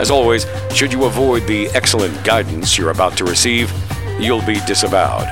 As 0.00 0.10
always, 0.10 0.46
should 0.74 0.94
you 0.94 1.04
avoid 1.04 1.46
the 1.46 1.68
excellent 1.74 2.24
guidance 2.24 2.78
you're 2.78 2.88
about 2.88 3.18
to 3.18 3.24
receive, 3.24 3.70
you'll 4.18 4.44
be 4.46 4.58
disavowed. 4.60 5.28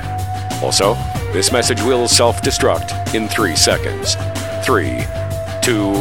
Also, 0.63 0.93
this 1.33 1.51
message 1.51 1.81
will 1.81 2.07
self 2.07 2.43
destruct 2.43 3.15
in 3.15 3.29
three 3.29 3.57
seconds. 3.57 4.15
Three, 4.67 5.07
two, 5.63 5.95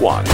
one. 0.00 0.24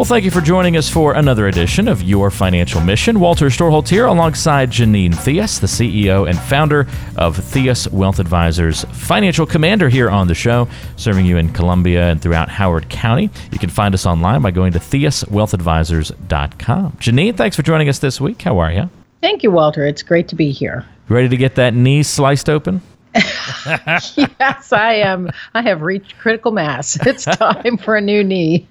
Well, 0.00 0.06
thank 0.06 0.24
you 0.24 0.30
for 0.30 0.40
joining 0.40 0.78
us 0.78 0.88
for 0.88 1.12
another 1.12 1.46
edition 1.46 1.86
of 1.86 2.02
Your 2.02 2.30
Financial 2.30 2.80
Mission. 2.80 3.20
Walter 3.20 3.48
Storholt 3.48 3.86
here 3.86 4.06
alongside 4.06 4.70
Janine 4.70 5.14
Theus, 5.14 5.60
the 5.60 5.66
CEO 5.66 6.26
and 6.26 6.38
founder 6.38 6.86
of 7.16 7.36
Theus 7.36 7.86
Wealth 7.92 8.18
Advisors, 8.18 8.84
financial 8.92 9.44
commander 9.44 9.90
here 9.90 10.08
on 10.08 10.26
the 10.26 10.34
show, 10.34 10.66
serving 10.96 11.26
you 11.26 11.36
in 11.36 11.52
Columbia 11.52 12.08
and 12.08 12.22
throughout 12.22 12.48
Howard 12.48 12.88
County. 12.88 13.28
You 13.52 13.58
can 13.58 13.68
find 13.68 13.92
us 13.92 14.06
online 14.06 14.40
by 14.40 14.52
going 14.52 14.72
to 14.72 14.78
theuswealthadvisors.com. 14.78 16.92
Janine, 16.92 17.36
thanks 17.36 17.54
for 17.54 17.62
joining 17.62 17.90
us 17.90 17.98
this 17.98 18.22
week. 18.22 18.40
How 18.40 18.58
are 18.58 18.72
you? 18.72 18.88
Thank 19.20 19.42
you, 19.42 19.50
Walter. 19.50 19.84
It's 19.84 20.02
great 20.02 20.28
to 20.28 20.34
be 20.34 20.50
here. 20.50 20.86
Ready 21.10 21.28
to 21.28 21.36
get 21.36 21.56
that 21.56 21.74
knee 21.74 22.04
sliced 22.04 22.48
open? 22.48 22.80
yes, 23.14 24.72
I 24.72 24.94
am. 24.94 25.30
I 25.54 25.62
have 25.62 25.82
reached 25.82 26.16
critical 26.18 26.52
mass. 26.52 26.96
It's 27.06 27.24
time 27.36 27.76
for 27.76 27.96
a 27.96 28.00
new 28.00 28.22
knee. 28.22 28.68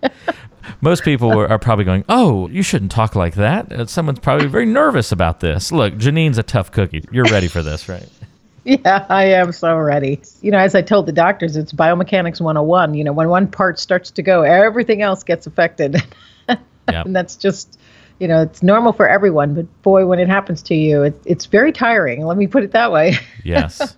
Most 0.81 1.03
people 1.03 1.31
are, 1.37 1.47
are 1.47 1.59
probably 1.59 1.85
going, 1.85 2.03
"Oh, 2.09 2.47
you 2.49 2.63
shouldn't 2.63 2.91
talk 2.91 3.15
like 3.15 3.35
that." 3.35 3.71
Uh, 3.71 3.85
Someone's 3.85 4.19
probably 4.19 4.47
very 4.47 4.65
nervous 4.65 5.11
about 5.11 5.39
this. 5.39 5.71
Look, 5.71 5.97
Janine's 5.97 6.37
a 6.37 6.43
tough 6.43 6.71
cookie. 6.71 7.03
You're 7.11 7.25
ready 7.25 7.47
for 7.47 7.61
this, 7.61 7.87
right? 7.89 8.07
Yeah, 8.65 9.05
I 9.09 9.23
am 9.23 9.51
so 9.53 9.75
ready. 9.77 10.21
You 10.41 10.51
know, 10.51 10.59
as 10.59 10.75
I 10.75 10.81
told 10.83 11.07
the 11.07 11.11
doctors, 11.11 11.55
it's 11.55 11.71
biomechanics 11.73 12.39
101. 12.39 12.93
You 12.93 13.03
know, 13.05 13.13
when 13.13 13.29
one 13.29 13.47
part 13.47 13.79
starts 13.79 14.11
to 14.11 14.21
go, 14.21 14.43
everything 14.43 15.01
else 15.01 15.23
gets 15.23 15.47
affected. 15.47 16.03
Yep. 16.91 17.05
and 17.05 17.15
that's 17.15 17.35
just, 17.35 17.79
you 18.19 18.27
know, 18.27 18.41
it's 18.41 18.61
normal 18.63 18.93
for 18.93 19.07
everyone. 19.07 19.53
But 19.53 19.81
boy, 19.83 20.05
when 20.07 20.17
it 20.19 20.27
happens 20.27 20.61
to 20.63 20.75
you, 20.75 21.03
it, 21.03 21.21
it's 21.25 21.45
very 21.45 21.71
tiring. 21.71 22.25
Let 22.25 22.35
me 22.37 22.47
put 22.47 22.63
it 22.63 22.71
that 22.71 22.91
way. 22.91 23.15
Yes. 23.43 23.95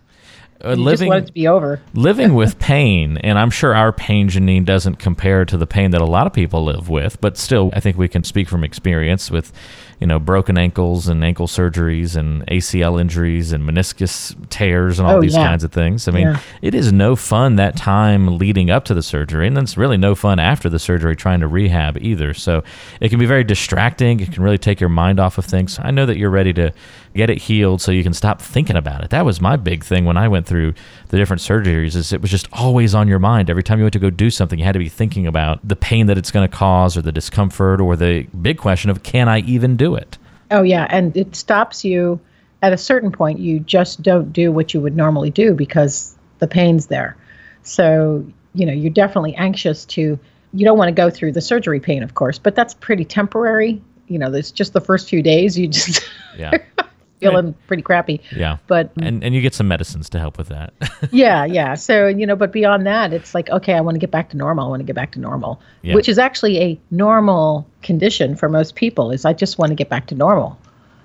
Uh, 0.64 0.76
just 0.76 1.06
want 1.06 1.24
it 1.24 1.28
to 1.28 1.34
be 1.34 1.48
over. 1.48 1.80
living 1.94 2.34
with 2.42 2.60
pain, 2.60 3.18
and 3.18 3.38
I'm 3.40 3.50
sure 3.50 3.74
our 3.76 3.92
pain, 3.92 4.30
Janine, 4.30 4.66
doesn't 4.66 4.96
compare 4.98 5.46
to 5.46 5.58
the 5.58 5.68
pain 5.68 5.92
that 5.92 6.02
a 6.02 6.06
lot 6.06 6.28
of 6.28 6.34
people 6.34 6.64
live 6.64 6.90
with, 6.90 7.20
but 7.22 7.38
still, 7.38 7.72
I 7.74 7.80
think 7.80 7.98
we 7.98 8.08
can 8.08 8.24
speak 8.24 8.48
from 8.48 8.64
experience 8.64 9.32
with, 9.32 9.52
you 10.00 10.08
know, 10.08 10.20
broken 10.20 10.58
ankles 10.58 11.08
and 11.08 11.24
ankle 11.24 11.48
surgeries 11.48 12.16
and 12.16 12.46
ACL 12.48 13.00
injuries 13.00 13.52
and 13.52 13.64
meniscus 13.64 14.36
tears 14.50 14.98
and 15.00 15.08
all 15.08 15.18
Oh, 15.18 15.22
these 15.22 15.36
yeah. 15.36 15.46
kinds 15.48 15.64
of 15.64 15.72
things. 15.72 16.08
I 16.08 16.12
mean, 16.12 16.28
Yeah. 16.28 16.40
it 16.62 16.74
is 16.76 16.92
no 16.92 17.16
fun 17.16 17.56
that 17.58 17.76
time 17.76 18.38
leading 18.38 18.70
up 18.72 18.86
to 18.86 18.94
the 18.94 19.04
surgery, 19.04 19.48
and 19.48 19.56
then 19.56 19.64
it's 19.64 19.78
really 19.78 19.98
no 19.98 20.16
fun 20.16 20.40
after 20.40 20.70
the 20.70 20.80
surgery 20.80 21.16
trying 21.16 21.40
to 21.42 21.48
rehab 21.48 21.98
either. 22.02 22.34
So 22.34 22.64
it 23.00 23.10
can 23.10 23.20
be 23.20 23.26
very 23.26 23.44
distracting. 23.44 24.20
It 24.20 24.32
can 24.32 24.42
really 24.44 24.58
take 24.58 24.80
your 24.80 24.90
mind 24.90 25.20
off 25.20 25.38
of 25.38 25.46
things. 25.46 25.80
I 25.82 25.92
know 25.92 26.06
that 26.06 26.18
you're 26.18 26.30
ready 26.30 26.54
to 26.54 26.72
get 27.14 27.30
it 27.30 27.38
healed 27.38 27.82
so 27.82 27.92
you 27.92 28.04
can 28.04 28.14
stop 28.14 28.42
thinking 28.42 28.76
about 28.76 29.04
it. 29.04 29.10
That 29.10 29.26
was 29.26 29.42
my 29.42 29.56
big 29.56 29.84
thing 29.84 30.06
when 30.06 30.18
I 30.18 30.28
went 30.28 30.48
through 30.48 30.74
the 31.10 31.18
different 31.18 31.42
surgeries 31.42 31.96
is 31.96 32.14
it 32.14 32.22
was 32.22 32.32
just 32.32 32.48
always 32.54 32.96
on 32.96 33.08
your 33.08 33.20
mind. 33.20 33.50
Every 33.50 33.64
time 33.64 33.80
you 33.80 33.84
went 33.84 33.94
to 33.94 34.00
go 34.00 34.10
do 34.10 34.30
something, 34.30 34.60
you 34.60 34.66
had 34.66 34.74
to 34.74 34.80
be 34.80 34.90
thinking 34.90 35.28
about 35.28 35.60
the 35.68 35.76
pain 35.76 36.08
that 36.08 36.18
it's 36.18 36.32
going 36.32 36.50
to 36.50 36.56
cause 36.56 36.96
or 36.98 37.02
the 37.02 37.12
discomfort 37.12 37.82
or 37.82 37.96
the 37.96 38.24
big 38.42 38.58
question 38.58 38.90
of 38.90 39.04
can 39.04 39.28
I 39.28 39.40
even 39.40 39.76
do 39.76 39.96
it? 39.96 40.18
Oh, 40.52 40.64
yeah. 40.64 40.88
And 40.90 41.16
it 41.16 41.36
stops 41.36 41.84
you 41.84 42.20
at 42.62 42.74
a 42.74 42.78
certain 42.78 43.12
point. 43.12 43.40
You 43.40 43.60
just 43.60 44.02
don't 44.02 44.32
do 44.32 44.52
what 44.52 44.74
you 44.74 44.82
would 44.82 44.96
normally 44.96 45.30
do 45.30 45.54
because 45.54 46.16
the 46.40 46.48
pain's 46.48 46.88
there. 46.88 47.18
So, 47.64 48.26
you 48.54 48.66
know, 48.66 48.74
you're 48.74 48.92
definitely 48.92 49.36
anxious 49.36 49.86
to, 49.86 50.20
you 50.54 50.66
don't 50.66 50.78
want 50.78 50.90
to 50.90 50.94
go 50.94 51.10
through 51.10 51.32
the 51.34 51.42
surgery 51.42 51.80
pain, 51.80 52.04
of 52.04 52.16
course, 52.16 52.38
but 52.38 52.56
that's 52.56 52.74
pretty 52.74 53.06
temporary. 53.06 53.82
You 54.08 54.20
know, 54.20 54.30
there's 54.30 54.52
just 54.52 54.74
the 54.74 54.82
first 54.82 55.08
few 55.08 55.22
days, 55.22 55.58
you 55.58 55.68
just 55.68 56.04
Yeah. 56.38 56.58
feeling 57.30 57.56
pretty 57.68 57.84
crappy. 57.84 58.20
Yeah. 58.36 58.58
But 58.68 58.92
And 59.02 59.24
and 59.24 59.34
you 59.34 59.42
get 59.42 59.54
some 59.54 59.68
medicines 59.68 60.10
to 60.10 60.20
help 60.20 60.38
with 60.38 60.50
that. 60.50 60.74
yeah, 61.12 61.46
yeah. 61.46 61.76
So, 61.76 62.08
you 62.08 62.26
know, 62.26 62.36
but 62.36 62.52
beyond 62.52 62.86
that, 62.88 63.14
it's 63.14 63.34
like, 63.34 63.50
okay, 63.50 63.74
I 63.74 63.82
want 63.82 63.96
to 63.96 64.00
get 64.00 64.12
back 64.12 64.30
to 64.32 64.38
normal. 64.38 64.66
I 64.66 64.70
want 64.70 64.80
to 64.82 64.86
get 64.86 64.96
back 64.96 65.12
to 65.14 65.20
normal, 65.20 65.62
Yeah. 65.82 65.96
which 65.96 66.10
is 66.10 66.18
actually 66.20 66.60
a 66.60 66.80
normal 66.92 67.68
condition 67.82 68.36
for 68.36 68.50
most 68.50 68.76
people 68.76 69.12
is 69.12 69.24
I 69.26 69.34
just 69.34 69.58
want 69.58 69.70
to 69.70 69.76
get 69.76 69.90
back 69.90 70.08
to 70.08 70.16
normal. 70.16 70.58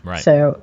right. 0.04 0.22
So, 0.22 0.60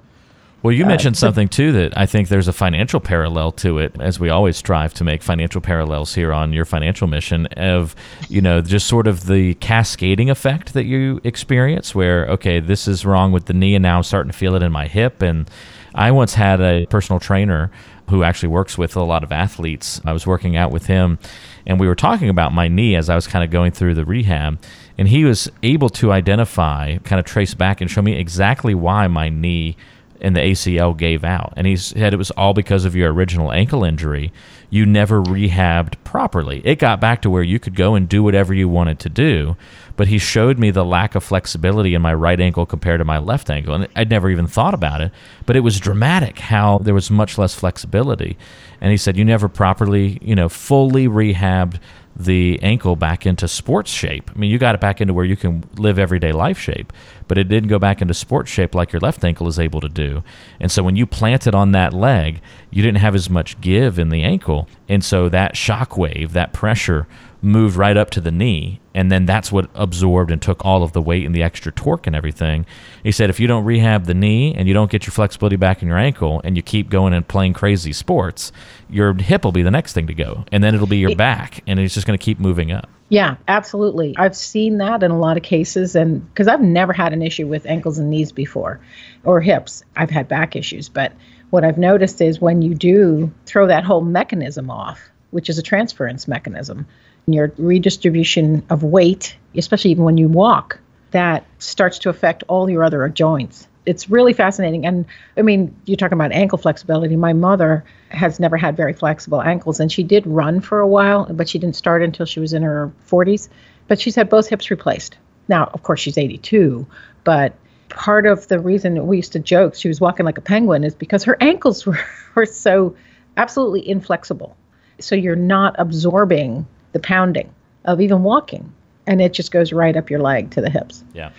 Well, 0.63 0.71
you 0.71 0.85
uh, 0.85 0.87
mentioned 0.87 1.17
so- 1.17 1.27
something 1.27 1.49
too 1.49 1.73
that 1.73 1.95
I 1.97 2.05
think 2.05 2.29
there's 2.29 2.47
a 2.47 2.53
financial 2.53 3.01
parallel 3.01 3.51
to 3.53 3.77
it, 3.79 3.95
as 3.99 4.19
we 4.19 4.29
always 4.29 4.55
strive 4.55 4.93
to 4.95 5.03
make 5.03 5.21
financial 5.21 5.59
parallels 5.59 6.15
here 6.15 6.31
on 6.31 6.53
your 6.53 6.63
financial 6.63 7.05
mission 7.05 7.47
of, 7.57 7.95
you 8.29 8.41
know, 8.41 8.61
just 8.61 8.87
sort 8.87 9.05
of 9.05 9.27
the 9.27 9.55
cascading 9.55 10.29
effect 10.29 10.73
that 10.73 10.85
you 10.85 11.19
experience 11.25 11.93
where, 11.93 12.25
okay, 12.27 12.61
this 12.61 12.87
is 12.87 13.05
wrong 13.05 13.33
with 13.33 13.45
the 13.45 13.53
knee 13.53 13.75
and 13.75 13.83
now 13.83 13.97
I'm 13.97 14.03
starting 14.03 14.31
to 14.31 14.37
feel 14.37 14.55
it 14.55 14.63
in 14.63 14.71
my 14.71 14.87
hip. 14.87 15.21
And 15.21 15.49
I 15.93 16.11
once 16.11 16.33
had 16.33 16.61
a 16.61 16.85
personal 16.85 17.19
trainer 17.19 17.69
who 18.09 18.23
actually 18.23 18.49
works 18.49 18.77
with 18.77 18.95
a 18.95 19.03
lot 19.03 19.23
of 19.23 19.33
athletes. 19.33 19.99
I 20.05 20.13
was 20.13 20.25
working 20.25 20.55
out 20.55 20.71
with 20.71 20.85
him 20.85 21.19
and 21.65 21.77
we 21.77 21.87
were 21.87 21.95
talking 21.95 22.29
about 22.29 22.53
my 22.53 22.69
knee 22.69 22.95
as 22.95 23.09
I 23.09 23.15
was 23.15 23.27
kind 23.27 23.43
of 23.43 23.51
going 23.51 23.73
through 23.73 23.95
the 23.95 24.05
rehab. 24.05 24.59
And 24.97 25.09
he 25.09 25.25
was 25.25 25.51
able 25.61 25.89
to 25.89 26.13
identify, 26.13 26.99
kind 26.99 27.19
of 27.19 27.25
trace 27.25 27.53
back 27.53 27.81
and 27.81 27.91
show 27.91 28.01
me 28.01 28.17
exactly 28.17 28.73
why 28.73 29.07
my 29.07 29.27
knee 29.27 29.75
and 30.23 30.35
the 30.35 30.41
ACL 30.41 30.97
gave 30.97 31.23
out. 31.23 31.53
And 31.55 31.67
he 31.67 31.75
said 31.75 32.13
it 32.13 32.17
was 32.17 32.31
all 32.31 32.53
because 32.53 32.85
of 32.85 32.95
your 32.95 33.13
original 33.13 33.51
ankle 33.51 33.83
injury. 33.83 34.31
You 34.69 34.85
never 34.85 35.21
rehabbed 35.21 35.95
properly. 36.03 36.61
It 36.63 36.79
got 36.79 36.99
back 36.99 37.21
to 37.23 37.29
where 37.29 37.43
you 37.43 37.59
could 37.59 37.75
go 37.75 37.93
and 37.93 38.09
do 38.09 38.23
whatever 38.23 38.53
you 38.53 38.69
wanted 38.69 38.99
to 38.99 39.09
do. 39.09 39.55
But 39.95 40.07
he 40.07 40.17
showed 40.17 40.57
me 40.57 40.71
the 40.71 40.83
lack 40.83 41.13
of 41.13 41.23
flexibility 41.23 41.93
in 41.93 42.01
my 42.01 42.13
right 42.13 42.39
ankle 42.39 42.65
compared 42.65 42.99
to 42.99 43.05
my 43.05 43.19
left 43.19 43.49
ankle. 43.49 43.75
And 43.75 43.87
I'd 43.95 44.09
never 44.09 44.29
even 44.29 44.47
thought 44.47 44.73
about 44.73 45.01
it. 45.01 45.11
But 45.45 45.55
it 45.55 45.59
was 45.59 45.79
dramatic 45.79 46.39
how 46.39 46.79
there 46.79 46.95
was 46.95 47.11
much 47.11 47.37
less 47.37 47.53
flexibility. 47.53 48.37
And 48.81 48.91
he 48.91 48.97
said, 48.97 49.17
You 49.17 49.25
never 49.25 49.47
properly, 49.47 50.17
you 50.21 50.35
know, 50.35 50.49
fully 50.49 51.07
rehabbed 51.07 51.79
the 52.15 52.59
ankle 52.61 52.95
back 52.95 53.25
into 53.25 53.47
sports 53.47 53.91
shape. 53.91 54.29
I 54.33 54.37
mean, 54.37 54.51
you 54.51 54.59
got 54.59 54.75
it 54.75 54.81
back 54.81 55.01
into 55.01 55.13
where 55.13 55.25
you 55.25 55.35
can 55.35 55.63
live 55.77 55.97
everyday 55.97 56.31
life 56.31 56.59
shape, 56.59 56.93
but 57.27 57.37
it 57.37 57.45
didn't 57.45 57.69
go 57.69 57.79
back 57.79 58.01
into 58.01 58.13
sports 58.13 58.51
shape 58.51 58.75
like 58.75 58.91
your 58.93 58.99
left 58.99 59.23
ankle 59.23 59.47
is 59.47 59.57
able 59.57 59.81
to 59.81 59.89
do. 59.89 60.23
And 60.59 60.71
so 60.71 60.83
when 60.83 60.95
you 60.95 61.05
planted 61.05 61.55
on 61.55 61.71
that 61.71 61.93
leg, 61.93 62.41
you 62.69 62.83
didn't 62.83 62.99
have 62.99 63.15
as 63.15 63.29
much 63.29 63.59
give 63.61 63.97
in 63.97 64.09
the 64.09 64.23
ankle. 64.23 64.67
And 64.87 65.03
so 65.03 65.27
that 65.29 65.57
shock 65.57 65.97
wave, 65.97 66.33
that 66.33 66.53
pressure 66.53 67.07
moved 67.43 67.75
right 67.75 67.97
up 67.97 68.09
to 68.11 68.21
the 68.21 68.31
knee. 68.31 68.79
And 68.95 69.11
then 69.11 69.25
that's 69.25 69.51
what 69.51 69.69
absorbed 69.73 70.31
and 70.31 70.41
took 70.41 70.63
all 70.63 70.83
of 70.83 70.93
the 70.93 71.01
weight 71.01 71.25
and 71.25 71.35
the 71.35 71.43
extra 71.43 71.71
torque 71.71 72.07
and 72.07 72.15
everything. 72.15 72.65
He 73.03 73.11
said, 73.11 73.29
if 73.29 73.39
you 73.39 73.47
don't 73.47 73.65
rehab 73.65 74.05
the 74.05 74.13
knee 74.13 74.53
and 74.55 74.67
you 74.67 74.73
don't 74.73 74.89
get 74.89 75.05
your 75.05 75.11
flexibility 75.11 75.55
back 75.55 75.81
in 75.81 75.87
your 75.87 75.97
ankle 75.97 76.41
and 76.43 76.55
you 76.55 76.61
keep 76.63 76.89
going 76.89 77.13
and 77.13 77.27
playing 77.27 77.53
crazy 77.53 77.91
sports, 77.91 78.51
your 78.89 79.13
hip 79.13 79.43
will 79.43 79.51
be 79.51 79.63
the 79.63 79.71
next 79.71 79.93
thing 79.93 80.07
to 80.07 80.13
go. 80.13 80.45
And 80.51 80.63
then 80.63 80.73
it'll 80.73 80.87
be 80.87 80.97
your 80.97 81.15
back. 81.15 81.61
And 81.67 81.79
it's 81.79 81.93
just 81.93 82.07
going 82.07 82.17
to 82.17 82.23
keep 82.23 82.39
moving 82.39 82.71
up. 82.71 82.89
yeah, 83.09 83.35
absolutely. 83.47 84.15
I've 84.17 84.35
seen 84.35 84.77
that 84.77 85.03
in 85.03 85.11
a 85.11 85.19
lot 85.19 85.37
of 85.37 85.43
cases. 85.43 85.95
And 85.95 86.27
because 86.29 86.47
I've 86.47 86.61
never 86.61 86.93
had 86.93 87.13
an 87.13 87.21
issue 87.21 87.47
with 87.47 87.65
ankles 87.65 87.99
and 87.99 88.09
knees 88.09 88.31
before 88.31 88.79
or 89.23 89.41
hips, 89.41 89.83
I've 89.95 90.09
had 90.09 90.27
back 90.27 90.55
issues. 90.55 90.89
But 90.89 91.13
what 91.51 91.63
I've 91.63 91.77
noticed 91.77 92.21
is 92.21 92.41
when 92.41 92.61
you 92.61 92.73
do 92.73 93.31
throw 93.45 93.67
that 93.67 93.83
whole 93.83 94.01
mechanism 94.01 94.71
off, 94.71 94.99
which 95.29 95.49
is 95.49 95.57
a 95.59 95.63
transference 95.63 96.27
mechanism, 96.27 96.87
your 97.25 97.53
redistribution 97.57 98.63
of 98.69 98.83
weight, 98.83 99.37
especially 99.55 99.91
even 99.91 100.03
when 100.03 100.17
you 100.17 100.27
walk, 100.27 100.79
that 101.11 101.45
starts 101.59 101.99
to 101.99 102.09
affect 102.09 102.43
all 102.47 102.69
your 102.69 102.83
other 102.83 103.07
joints. 103.09 103.67
It's 103.85 104.09
really 104.09 104.33
fascinating. 104.33 104.85
And 104.85 105.05
I 105.37 105.41
mean, 105.41 105.75
you're 105.85 105.97
talking 105.97 106.17
about 106.17 106.31
ankle 106.31 106.57
flexibility. 106.57 107.15
My 107.15 107.33
mother 107.33 107.83
has 108.09 108.39
never 108.39 108.57
had 108.57 108.77
very 108.77 108.93
flexible 108.93 109.41
ankles, 109.41 109.79
and 109.79 109.91
she 109.91 110.03
did 110.03 110.25
run 110.25 110.61
for 110.61 110.79
a 110.79 110.87
while, 110.87 111.25
but 111.31 111.49
she 111.49 111.59
didn't 111.59 111.75
start 111.75 112.01
until 112.01 112.25
she 112.25 112.39
was 112.39 112.53
in 112.53 112.63
her 112.63 112.91
40s. 113.09 113.49
But 113.87 113.99
she's 113.99 114.15
had 114.15 114.29
both 114.29 114.47
hips 114.47 114.71
replaced. 114.71 115.17
Now, 115.49 115.69
of 115.73 115.83
course, 115.83 115.99
she's 115.99 116.17
82, 116.17 116.87
but 117.25 117.53
part 117.89 118.25
of 118.25 118.47
the 118.47 118.59
reason 118.59 119.05
we 119.05 119.17
used 119.17 119.33
to 119.33 119.39
joke 119.39 119.75
she 119.75 119.87
was 119.87 120.01
walking 120.01 120.25
like 120.25 120.37
a 120.37 120.41
penguin 120.41 120.83
is 120.83 120.95
because 120.95 121.23
her 121.25 121.37
ankles 121.41 121.85
were, 121.85 121.99
were 122.35 122.45
so 122.45 122.95
absolutely 123.37 123.87
inflexible. 123.87 124.55
So 124.99 125.15
you're 125.15 125.35
not 125.35 125.75
absorbing 125.77 126.65
the 126.93 126.99
pounding 126.99 127.53
of 127.85 127.99
even 127.99 128.23
walking. 128.23 128.71
And 129.05 129.21
it 129.21 129.33
just 129.33 129.51
goes 129.51 129.73
right 129.73 129.97
up 129.97 130.09
your 130.09 130.21
leg 130.21 130.51
to 130.51 130.61
the 130.61 130.69
hips. 130.69 131.03
Yeah. 131.13 131.31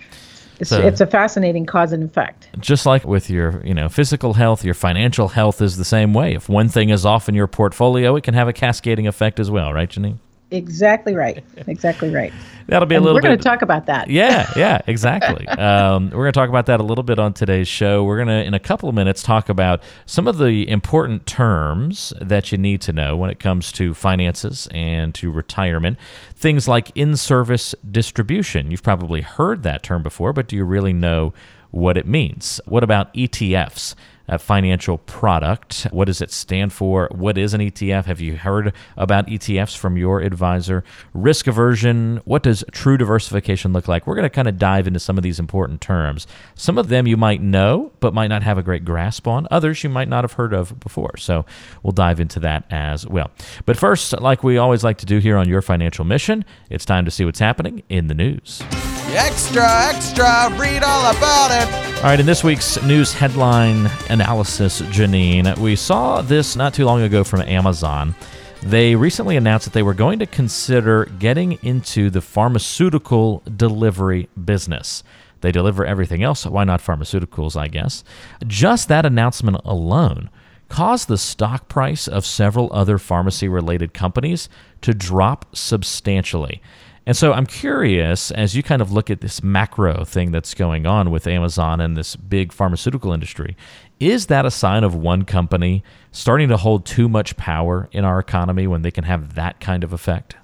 It's, 0.59 0.69
so, 0.69 0.79
it's 0.79 1.01
a 1.01 1.07
fascinating 1.07 1.65
cause 1.65 1.91
and 1.91 2.03
effect. 2.03 2.47
Just 2.59 2.85
like 2.85 3.03
with 3.03 3.29
your, 3.29 3.65
you 3.65 3.73
know, 3.73 3.89
physical 3.89 4.33
health, 4.33 4.63
your 4.63 4.73
financial 4.73 5.29
health 5.29 5.61
is 5.61 5.75
the 5.75 5.83
same 5.83 6.13
way. 6.13 6.33
If 6.33 6.47
one 6.47 6.69
thing 6.69 6.89
is 6.89 7.05
off 7.05 7.27
in 7.27 7.35
your 7.35 7.47
portfolio, 7.47 8.15
it 8.15 8.23
can 8.23 8.35
have 8.35 8.47
a 8.47 8.53
cascading 8.53 9.07
effect 9.07 9.39
as 9.39 9.51
well, 9.51 9.73
right, 9.73 9.89
Janine? 9.89 10.19
Exactly 10.55 11.15
right. 11.15 11.43
Exactly 11.67 12.09
right. 12.09 12.31
That'll 12.67 12.87
be 12.87 12.95
and 12.95 13.03
a 13.03 13.05
little. 13.05 13.15
We're 13.15 13.21
going 13.21 13.37
to 13.37 13.43
talk 13.43 13.61
about 13.61 13.85
that. 13.85 14.09
Yeah, 14.09 14.51
yeah, 14.55 14.81
exactly. 14.87 15.47
um, 15.47 16.05
we're 16.05 16.23
going 16.23 16.33
to 16.33 16.39
talk 16.39 16.49
about 16.49 16.65
that 16.65 16.79
a 16.79 16.83
little 16.83 17.03
bit 17.03 17.19
on 17.19 17.33
today's 17.33 17.67
show. 17.67 18.03
We're 18.03 18.15
going 18.15 18.29
to, 18.29 18.43
in 18.43 18.53
a 18.53 18.59
couple 18.59 18.89
of 18.89 18.95
minutes, 18.95 19.21
talk 19.21 19.49
about 19.49 19.83
some 20.05 20.27
of 20.27 20.37
the 20.37 20.67
important 20.67 21.25
terms 21.27 22.13
that 22.19 22.51
you 22.51 22.57
need 22.57 22.81
to 22.81 22.93
know 22.93 23.15
when 23.17 23.29
it 23.29 23.39
comes 23.39 23.71
to 23.73 23.93
finances 23.93 24.67
and 24.71 25.13
to 25.15 25.29
retirement. 25.29 25.99
Things 26.33 26.67
like 26.67 26.91
in-service 26.95 27.75
distribution. 27.91 28.71
You've 28.71 28.83
probably 28.83 29.21
heard 29.21 29.63
that 29.63 29.83
term 29.83 30.01
before, 30.01 30.33
but 30.33 30.47
do 30.47 30.55
you 30.55 30.63
really 30.63 30.93
know 30.93 31.33
what 31.69 31.97
it 31.97 32.07
means? 32.07 32.59
What 32.65 32.83
about 32.83 33.13
ETFs? 33.13 33.95
A 34.27 34.39
financial 34.39 34.97
product. 34.99 35.87
What 35.91 36.05
does 36.05 36.21
it 36.21 36.31
stand 36.31 36.73
for? 36.73 37.09
What 37.11 37.37
is 37.37 37.53
an 37.53 37.61
ETF? 37.61 38.05
Have 38.05 38.21
you 38.21 38.37
heard 38.37 38.73
about 38.97 39.27
ETFs 39.27 39.77
from 39.77 39.97
your 39.97 40.21
advisor? 40.21 40.83
Risk 41.13 41.47
aversion. 41.47 42.21
What 42.25 42.43
does 42.43 42.63
true 42.71 42.97
diversification 42.97 43.73
look 43.73 43.87
like? 43.87 44.07
We're 44.07 44.15
going 44.15 44.23
to 44.23 44.29
kind 44.29 44.47
of 44.47 44.57
dive 44.57 44.87
into 44.87 44.99
some 44.99 45.17
of 45.17 45.23
these 45.23 45.39
important 45.39 45.81
terms. 45.81 46.27
Some 46.55 46.77
of 46.77 46.87
them 46.87 47.07
you 47.07 47.17
might 47.17 47.41
know, 47.41 47.91
but 47.99 48.13
might 48.13 48.27
not 48.27 48.43
have 48.43 48.57
a 48.57 48.63
great 48.63 48.85
grasp 48.85 49.27
on. 49.27 49.47
Others 49.51 49.83
you 49.83 49.89
might 49.89 50.07
not 50.07 50.23
have 50.23 50.33
heard 50.33 50.53
of 50.53 50.79
before. 50.79 51.17
So 51.17 51.45
we'll 51.83 51.91
dive 51.91 52.19
into 52.19 52.39
that 52.41 52.65
as 52.69 53.05
well. 53.07 53.31
But 53.65 53.77
first, 53.77 54.19
like 54.21 54.43
we 54.43 54.57
always 54.57 54.83
like 54.83 54.97
to 54.99 55.05
do 55.05 55.19
here 55.19 55.37
on 55.37 55.47
Your 55.47 55.61
Financial 55.61 56.05
Mission, 56.05 56.45
it's 56.69 56.85
time 56.85 57.05
to 57.05 57.11
see 57.11 57.25
what's 57.25 57.39
happening 57.39 57.83
in 57.89 58.07
the 58.07 58.13
news. 58.13 58.63
Extra, 59.09 59.65
extra, 59.87 60.49
read 60.57 60.83
all 60.83 61.15
about 61.15 61.51
it. 61.51 61.95
All 61.97 62.03
right, 62.03 62.19
in 62.19 62.25
this 62.25 62.43
week's 62.43 62.81
news 62.83 63.13
headline 63.13 63.89
analysis, 64.15 64.81
Janine, 64.81 65.57
we 65.57 65.75
saw 65.75 66.21
this 66.21 66.55
not 66.55 66.73
too 66.73 66.85
long 66.85 67.01
ago 67.01 67.25
from 67.25 67.41
Amazon. 67.41 68.15
They 68.63 68.95
recently 68.95 69.35
announced 69.35 69.65
that 69.65 69.73
they 69.73 69.83
were 69.83 69.93
going 69.93 70.19
to 70.19 70.25
consider 70.25 71.03
getting 71.19 71.59
into 71.61 72.09
the 72.09 72.21
pharmaceutical 72.21 73.43
delivery 73.57 74.29
business. 74.41 75.03
They 75.41 75.51
deliver 75.51 75.85
everything 75.85 76.23
else. 76.23 76.45
Why 76.45 76.63
not 76.63 76.81
pharmaceuticals, 76.81 77.59
I 77.59 77.67
guess? 77.67 78.05
Just 78.47 78.87
that 78.87 79.05
announcement 79.05 79.57
alone 79.65 80.29
caused 80.69 81.09
the 81.09 81.17
stock 81.17 81.67
price 81.67 82.07
of 82.07 82.25
several 82.25 82.71
other 82.71 82.97
pharmacy 82.97 83.49
related 83.49 83.93
companies 83.93 84.47
to 84.79 84.93
drop 84.93 85.45
substantially. 85.53 86.61
And 87.07 87.15
so 87.15 87.33
I'm 87.33 87.45
curious, 87.45 88.31
as 88.31 88.55
you 88.55 88.63
kind 88.63 88.81
of 88.81 88.91
look 88.91 89.11
at 89.11 89.21
this 89.21 89.43
macro 89.43 90.03
thing 90.05 90.31
that's 90.31 90.55
going 90.55 90.87
on 90.87 91.11
with 91.11 91.27
Amazon 91.27 91.79
and 91.79 91.95
this 91.95 92.15
big 92.15 92.51
pharmaceutical 92.51 93.13
industry, 93.13 93.55
is 93.99 94.25
that 94.27 94.45
a 94.45 94.51
sign 94.51 94.83
of 94.83 94.95
one 94.95 95.23
company 95.23 95.83
starting 96.11 96.49
to 96.49 96.57
hold 96.57 96.85
too 96.85 97.07
much 97.07 97.37
power 97.37 97.87
in 97.91 98.05
our 98.05 98.17
economy 98.17 98.65
when 98.65 98.81
they 98.81 98.89
can 98.89 99.03
have 99.03 99.35
that 99.35 99.59
kind 99.59 99.83
of 99.83 99.93
effect? 99.93 100.35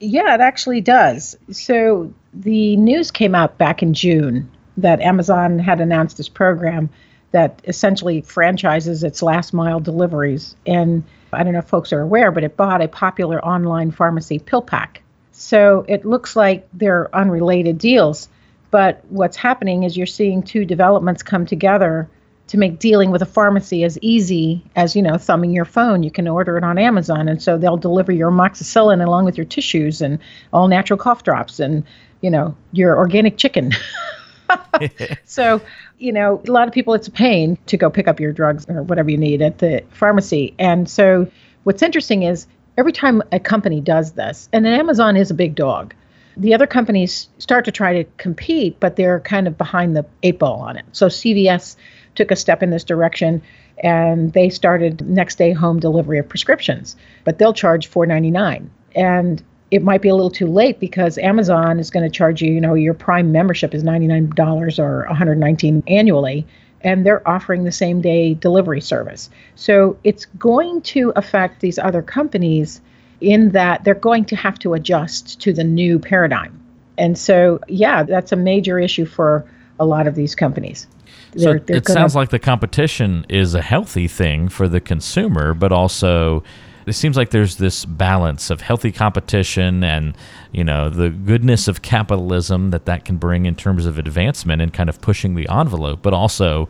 Yeah, 0.00 0.34
it 0.34 0.40
actually 0.40 0.80
does. 0.80 1.36
So 1.52 2.12
the 2.34 2.76
news 2.76 3.12
came 3.12 3.34
out 3.34 3.56
back 3.58 3.82
in 3.82 3.94
June 3.94 4.50
that 4.76 5.00
Amazon 5.00 5.58
had 5.58 5.80
announced 5.80 6.16
this 6.16 6.28
program 6.28 6.90
that 7.30 7.60
essentially 7.64 8.22
franchises 8.22 9.04
its 9.04 9.22
last 9.22 9.52
mile 9.52 9.80
deliveries. 9.80 10.56
And 10.66 11.04
I 11.32 11.44
don't 11.44 11.52
know 11.52 11.58
if 11.60 11.68
folks 11.68 11.92
are 11.92 12.00
aware, 12.00 12.32
but 12.32 12.42
it 12.42 12.56
bought 12.56 12.82
a 12.82 12.88
popular 12.88 13.44
online 13.44 13.90
pharmacy 13.90 14.40
PillPack 14.40 14.98
so 15.38 15.84
it 15.86 16.04
looks 16.04 16.34
like 16.34 16.68
they're 16.72 17.14
unrelated 17.14 17.78
deals. 17.78 18.28
But 18.72 19.04
what's 19.08 19.36
happening 19.36 19.84
is 19.84 19.96
you're 19.96 20.04
seeing 20.04 20.42
two 20.42 20.64
developments 20.64 21.22
come 21.22 21.46
together 21.46 22.10
to 22.48 22.58
make 22.58 22.80
dealing 22.80 23.12
with 23.12 23.22
a 23.22 23.26
pharmacy 23.26 23.84
as 23.84 23.96
easy 24.02 24.64
as, 24.74 24.96
you 24.96 25.02
know, 25.02 25.16
thumbing 25.16 25.52
your 25.52 25.64
phone. 25.64 26.02
You 26.02 26.10
can 26.10 26.26
order 26.26 26.58
it 26.58 26.64
on 26.64 26.76
Amazon. 26.76 27.28
And 27.28 27.40
so 27.40 27.56
they'll 27.56 27.76
deliver 27.76 28.10
your 28.10 28.32
amoxicillin 28.32 29.04
along 29.04 29.26
with 29.26 29.36
your 29.36 29.46
tissues 29.46 30.00
and 30.00 30.18
all 30.52 30.66
natural 30.66 30.98
cough 30.98 31.22
drops 31.22 31.60
and, 31.60 31.84
you 32.20 32.30
know, 32.30 32.56
your 32.72 32.98
organic 32.98 33.36
chicken. 33.36 33.72
so, 35.24 35.60
you 35.98 36.12
know, 36.12 36.42
a 36.48 36.50
lot 36.50 36.66
of 36.66 36.74
people, 36.74 36.94
it's 36.94 37.06
a 37.06 37.12
pain 37.12 37.56
to 37.66 37.76
go 37.76 37.90
pick 37.90 38.08
up 38.08 38.18
your 38.18 38.32
drugs 38.32 38.66
or 38.68 38.82
whatever 38.82 39.08
you 39.08 39.18
need 39.18 39.40
at 39.40 39.58
the 39.58 39.84
pharmacy. 39.90 40.52
And 40.58 40.90
so 40.90 41.30
what's 41.62 41.82
interesting 41.82 42.24
is 42.24 42.48
every 42.78 42.92
time 42.92 43.22
a 43.32 43.40
company 43.40 43.80
does 43.80 44.12
this, 44.12 44.48
and 44.52 44.66
Amazon 44.66 45.16
is 45.16 45.30
a 45.30 45.34
big 45.34 45.56
dog, 45.56 45.94
the 46.36 46.54
other 46.54 46.68
companies 46.68 47.28
start 47.38 47.64
to 47.64 47.72
try 47.72 47.94
to 47.94 48.10
compete, 48.16 48.78
but 48.78 48.94
they're 48.94 49.18
kind 49.18 49.48
of 49.48 49.58
behind 49.58 49.96
the 49.96 50.06
eight 50.22 50.38
ball 50.38 50.60
on 50.60 50.76
it. 50.76 50.84
So 50.92 51.08
CVS 51.08 51.74
took 52.14 52.30
a 52.30 52.36
step 52.36 52.62
in 52.62 52.70
this 52.70 52.84
direction 52.84 53.42
and 53.82 54.32
they 54.32 54.48
started 54.48 55.06
next 55.08 55.36
day 55.38 55.52
home 55.52 55.80
delivery 55.80 56.20
of 56.20 56.28
prescriptions, 56.28 56.94
but 57.24 57.38
they'll 57.38 57.52
charge 57.52 57.90
$4.99. 57.90 58.68
And 58.94 59.42
it 59.72 59.82
might 59.82 60.00
be 60.00 60.08
a 60.08 60.14
little 60.14 60.30
too 60.30 60.46
late 60.46 60.78
because 60.78 61.18
Amazon 61.18 61.80
is 61.80 61.90
going 61.90 62.04
to 62.04 62.10
charge 62.10 62.40
you, 62.40 62.52
you 62.52 62.60
know, 62.60 62.74
your 62.74 62.94
Prime 62.94 63.32
membership 63.32 63.74
is 63.74 63.82
$99 63.82 64.78
or 64.78 65.04
119 65.08 65.82
annually 65.88 66.46
and 66.82 67.04
they're 67.04 67.26
offering 67.28 67.64
the 67.64 67.72
same 67.72 68.00
day 68.00 68.34
delivery 68.34 68.80
service. 68.80 69.30
So 69.56 69.98
it's 70.04 70.26
going 70.26 70.82
to 70.82 71.12
affect 71.16 71.60
these 71.60 71.78
other 71.78 72.02
companies 72.02 72.80
in 73.20 73.50
that 73.50 73.84
they're 73.84 73.94
going 73.94 74.24
to 74.26 74.36
have 74.36 74.58
to 74.60 74.74
adjust 74.74 75.40
to 75.40 75.52
the 75.52 75.64
new 75.64 75.98
paradigm. 75.98 76.60
And 76.96 77.16
so, 77.16 77.60
yeah, 77.68 78.02
that's 78.02 78.32
a 78.32 78.36
major 78.36 78.78
issue 78.78 79.06
for 79.06 79.44
a 79.80 79.84
lot 79.84 80.06
of 80.06 80.14
these 80.14 80.34
companies. 80.34 80.86
So 81.36 81.44
they're, 81.44 81.58
they're 81.60 81.76
it 81.76 81.86
sounds 81.86 82.16
like 82.16 82.30
the 82.30 82.38
competition 82.38 83.26
is 83.28 83.54
a 83.54 83.62
healthy 83.62 84.08
thing 84.08 84.48
for 84.48 84.68
the 84.68 84.80
consumer, 84.80 85.54
but 85.54 85.72
also 85.72 86.42
it 86.88 86.94
seems 86.94 87.16
like 87.16 87.30
there's 87.30 87.56
this 87.56 87.84
balance 87.84 88.50
of 88.50 88.60
healthy 88.60 88.92
competition 88.92 89.84
and 89.84 90.16
you 90.52 90.64
know 90.64 90.88
the 90.88 91.10
goodness 91.10 91.68
of 91.68 91.82
capitalism 91.82 92.70
that 92.70 92.86
that 92.86 93.04
can 93.04 93.16
bring 93.16 93.46
in 93.46 93.54
terms 93.54 93.86
of 93.86 93.98
advancement 93.98 94.62
and 94.62 94.72
kind 94.72 94.88
of 94.88 95.00
pushing 95.00 95.34
the 95.34 95.48
envelope, 95.48 96.00
but 96.02 96.12
also 96.12 96.68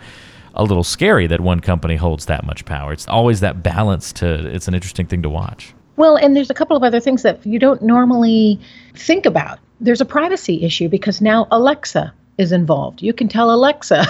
a 0.55 0.65
little 0.65 0.85
scary 0.85 1.27
that 1.27 1.41
one 1.41 1.61
company 1.61 1.97
holds 1.97 2.27
that 2.27 2.45
much 2.45 2.65
power. 2.65 2.93
It's 2.93 3.07
always 3.09 3.41
that 3.41 3.63
balance 3.63 4.13
to 4.15 4.47
it's 4.55 4.69
an 4.69 4.75
interesting 4.75 5.07
thing 5.07 5.23
to 5.23 5.29
watch. 5.29 5.75
Well, 5.97 6.17
and 6.17 6.37
there's 6.37 6.51
a 6.51 6.55
couple 6.55 6.77
of 6.77 6.83
other 6.83 7.01
things 7.01 7.23
that 7.23 7.45
you 7.45 7.59
don't 7.59 7.83
normally 7.83 8.61
think 8.95 9.27
about. 9.27 9.59
There's 9.81 10.01
a 10.01 10.05
privacy 10.05 10.63
issue 10.63 10.89
because 10.89 11.21
now 11.21 11.49
Alexa 11.51 12.13
is 12.39 12.53
involved. 12.53 13.03
You 13.03 13.13
can 13.13 13.29
tell 13.29 13.53
Alexa 13.53 14.07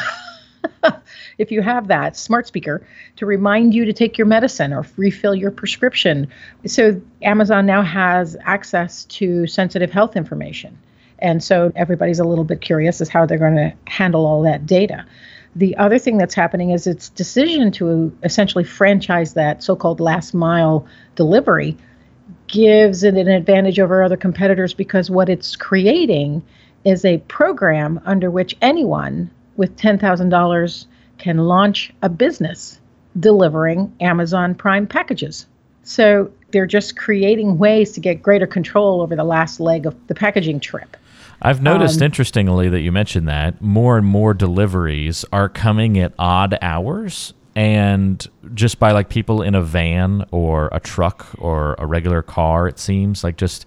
if 1.38 1.52
you 1.52 1.62
have 1.62 1.88
that 1.88 2.16
smart 2.16 2.47
speaker 2.47 2.87
to 3.16 3.26
remind 3.26 3.75
you 3.75 3.85
to 3.85 3.92
take 3.92 4.18
your 4.18 4.26
medicine 4.26 4.73
or 4.73 4.85
refill 4.97 5.35
your 5.35 5.50
prescription. 5.50 6.28
So 6.66 7.00
Amazon 7.23 7.64
now 7.64 7.83
has 7.83 8.37
access 8.42 9.04
to 9.04 9.47
sensitive 9.47 9.90
health 9.90 10.16
information. 10.16 10.76
And 11.21 11.42
so 11.42 11.73
everybody's 11.75 12.18
a 12.18 12.25
little 12.25 12.45
bit 12.45 12.61
curious 12.61 13.00
as 13.00 13.09
how 13.09 13.26
they're 13.26 13.38
going 13.38 13.57
to 13.57 13.73
handle 13.87 14.26
all 14.26 14.42
that 14.42 14.66
data. 14.66 15.04
The 15.57 15.76
other 15.76 15.99
thing 15.99 16.18
that's 16.18 16.35
happening 16.35 16.71
is 16.71 16.87
its 16.87 17.09
decision 17.09 17.73
to 17.73 18.16
essentially 18.23 18.64
franchise 18.64 19.35
that 19.35 19.62
so 19.62 19.75
called 19.75 19.99
last 19.99 20.35
mile 20.35 20.87
delivery 21.16 21.76
gives 22.47 23.02
it 23.02 23.14
an 23.14 23.28
advantage 23.28 23.80
over 23.80 24.02
other 24.02 24.16
competitors 24.16 24.75
because 24.75 25.11
what 25.11 25.28
it's 25.28 25.57
creating 25.57 26.42
is 26.85 27.04
a 27.04 27.18
program 27.18 28.00
under 28.04 28.30
which 28.30 28.57
anyone 28.61 29.30
with 29.57 29.76
$10,000 29.76 30.87
can 31.18 31.38
launch 31.38 31.92
a 32.02 32.08
business 32.08 32.80
delivering 33.18 33.94
Amazon 34.00 34.54
Prime 34.54 34.87
packages. 34.87 35.46
So 35.82 36.30
they're 36.50 36.66
just 36.66 36.96
creating 36.96 37.58
ways 37.58 37.92
to 37.92 38.00
get 38.00 38.22
greater 38.22 38.46
control 38.46 39.00
over 39.00 39.16
the 39.16 39.25
last 39.25 39.60
leg 39.60 39.87
of 39.87 39.94
the 40.06 40.14
packaging 40.14 40.60
trip. 40.60 40.96
I've 41.40 41.62
noticed, 41.62 42.00
um, 42.00 42.06
interestingly, 42.06 42.68
that 42.68 42.80
you 42.80 42.90
mentioned 42.90 43.28
that 43.28 43.62
more 43.62 43.96
and 43.96 44.06
more 44.06 44.34
deliveries 44.34 45.25
are 45.32 45.48
coming 45.48 45.98
at 45.98 46.12
odd 46.18 46.58
hours 46.60 47.32
and 47.58 48.25
just 48.54 48.78
by 48.78 48.92
like 48.92 49.08
people 49.08 49.42
in 49.42 49.56
a 49.56 49.62
van 49.62 50.25
or 50.30 50.68
a 50.70 50.78
truck 50.78 51.26
or 51.38 51.75
a 51.78 51.87
regular 51.87 52.22
car, 52.22 52.68
it 52.68 52.78
seems 52.78 53.25
like 53.25 53.37
just 53.37 53.66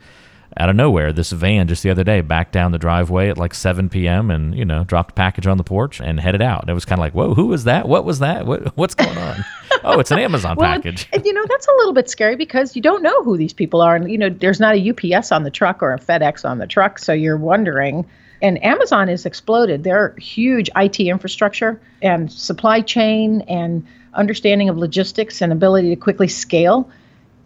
out 0.58 0.70
of 0.70 0.75
nowhere, 0.75 1.13
this 1.13 1.31
van 1.31 1.67
just 1.67 1.84
the 1.84 1.89
other 1.89 2.03
day 2.03 2.22
backed 2.22 2.51
down 2.51 2.72
the 2.72 2.77
driveway 2.77 3.29
at 3.29 3.38
like 3.38 3.53
7 3.53 3.89
p.m. 3.89 4.29
and 4.29 4.55
you 4.55 4.65
know 4.65 4.84
dropped 4.84 5.12
a 5.12 5.13
package 5.13 5.48
on 5.48 5.58
the 5.58 5.63
porch 5.63 6.01
and 6.01 6.20
headed 6.20 6.41
out. 6.41 6.62
And 6.62 6.70
it 6.70 6.74
was 6.74 6.86
kind 6.86 7.00
of 7.00 7.03
like, 7.03 7.13
whoa, 7.13 7.34
who 7.34 7.48
was 7.48 7.63
that? 7.63 7.88
What 7.88 8.03
was 8.05 8.20
that? 8.20 8.46
What, 8.46 8.75
what's 8.77 8.93
going 8.93 9.17
on? 9.17 9.46
oh, 9.84 10.00
it's 10.00 10.12
an 10.12 10.20
Amazon 10.20 10.58
well, 10.58 10.70
package. 10.70 11.08
And, 11.13 11.25
you 11.25 11.34
know 11.34 11.46
that's 11.48 11.67
a 11.67 11.72
little 11.77 11.93
bit 11.93 12.10
scary 12.10 12.36
because 12.36 12.75
you 12.75 12.81
don't 12.81 13.01
know 13.01 13.24
who 13.24 13.38
these 13.38 13.53
people 13.53 13.81
are, 13.81 13.96
and 13.96 14.12
you 14.12 14.17
know 14.17 14.29
there's 14.29 14.60
not 14.60 14.75
a 14.75 14.89
UPS 14.89 15.31
on 15.31 15.43
the 15.43 15.51
truck 15.51 15.81
or 15.81 15.93
a 15.93 16.00
FedEx 16.00 16.48
on 16.48 16.58
the 16.58 16.67
truck, 16.67 17.00
so 17.00 17.13
you're 17.13 17.38
wondering. 17.38 18.05
And 18.43 18.63
Amazon 18.63 19.08
has 19.08 19.25
exploded. 19.25 19.84
Their 19.84 20.15
huge 20.17 20.70
IT 20.75 21.00
infrastructure 21.00 21.79
and 22.01 22.31
supply 22.31 22.81
chain 22.81 23.41
and 23.41 23.86
understanding 24.15 24.67
of 24.67 24.77
logistics 24.77 25.41
and 25.41 25.53
ability 25.53 25.89
to 25.89 25.96
quickly 25.96 26.27
scale 26.27 26.89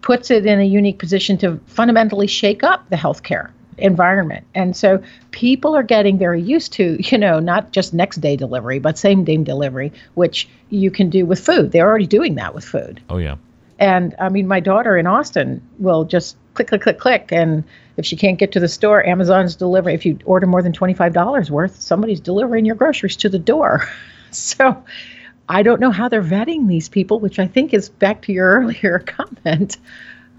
puts 0.05 0.29
it 0.29 0.45
in 0.45 0.59
a 0.59 0.63
unique 0.63 0.99
position 0.99 1.35
to 1.35 1.59
fundamentally 1.65 2.27
shake 2.27 2.63
up 2.63 2.87
the 2.91 2.95
healthcare 2.95 3.49
environment. 3.79 4.45
And 4.53 4.77
so 4.77 5.01
people 5.31 5.75
are 5.75 5.83
getting 5.83 6.17
very 6.17 6.41
used 6.41 6.71
to, 6.73 6.97
you 7.11 7.17
know, 7.17 7.39
not 7.39 7.71
just 7.71 7.93
next 7.93 8.21
day 8.21 8.37
delivery, 8.37 8.79
but 8.79 8.97
same 8.97 9.25
day 9.25 9.35
delivery, 9.37 9.91
which 10.13 10.47
you 10.69 10.91
can 10.91 11.09
do 11.09 11.25
with 11.25 11.43
food. 11.43 11.71
They're 11.71 11.87
already 11.87 12.05
doing 12.05 12.35
that 12.35 12.53
with 12.53 12.63
food. 12.63 13.01
Oh, 13.09 13.17
yeah. 13.17 13.35
And 13.79 14.15
I 14.19 14.29
mean, 14.29 14.47
my 14.47 14.59
daughter 14.59 14.95
in 14.95 15.07
Austin 15.07 15.61
will 15.79 16.05
just 16.05 16.37
click, 16.53 16.67
click, 16.69 16.83
click, 16.83 16.99
click. 16.99 17.29
And 17.31 17.63
if 17.97 18.05
she 18.05 18.15
can't 18.15 18.37
get 18.37 18.51
to 18.53 18.59
the 18.59 18.69
store, 18.69 19.03
Amazon's 19.05 19.55
delivering. 19.55 19.95
If 19.95 20.05
you 20.05 20.19
order 20.23 20.45
more 20.45 20.61
than 20.61 20.71
$25 20.71 21.49
worth, 21.49 21.81
somebody's 21.81 22.19
delivering 22.19 22.63
your 22.63 22.75
groceries 22.75 23.17
to 23.17 23.27
the 23.27 23.39
door. 23.39 23.89
so 24.31 24.81
I 25.47 25.63
don't 25.63 25.79
know 25.79 25.91
how 25.91 26.09
they're 26.09 26.23
vetting 26.23 26.67
these 26.67 26.89
people, 26.89 27.19
which 27.19 27.39
I 27.39 27.47
think 27.47 27.73
is 27.73 27.89
back 27.89 28.23
to 28.23 28.33
your 28.33 28.51
earlier 28.59 28.99
comment. 28.99 29.77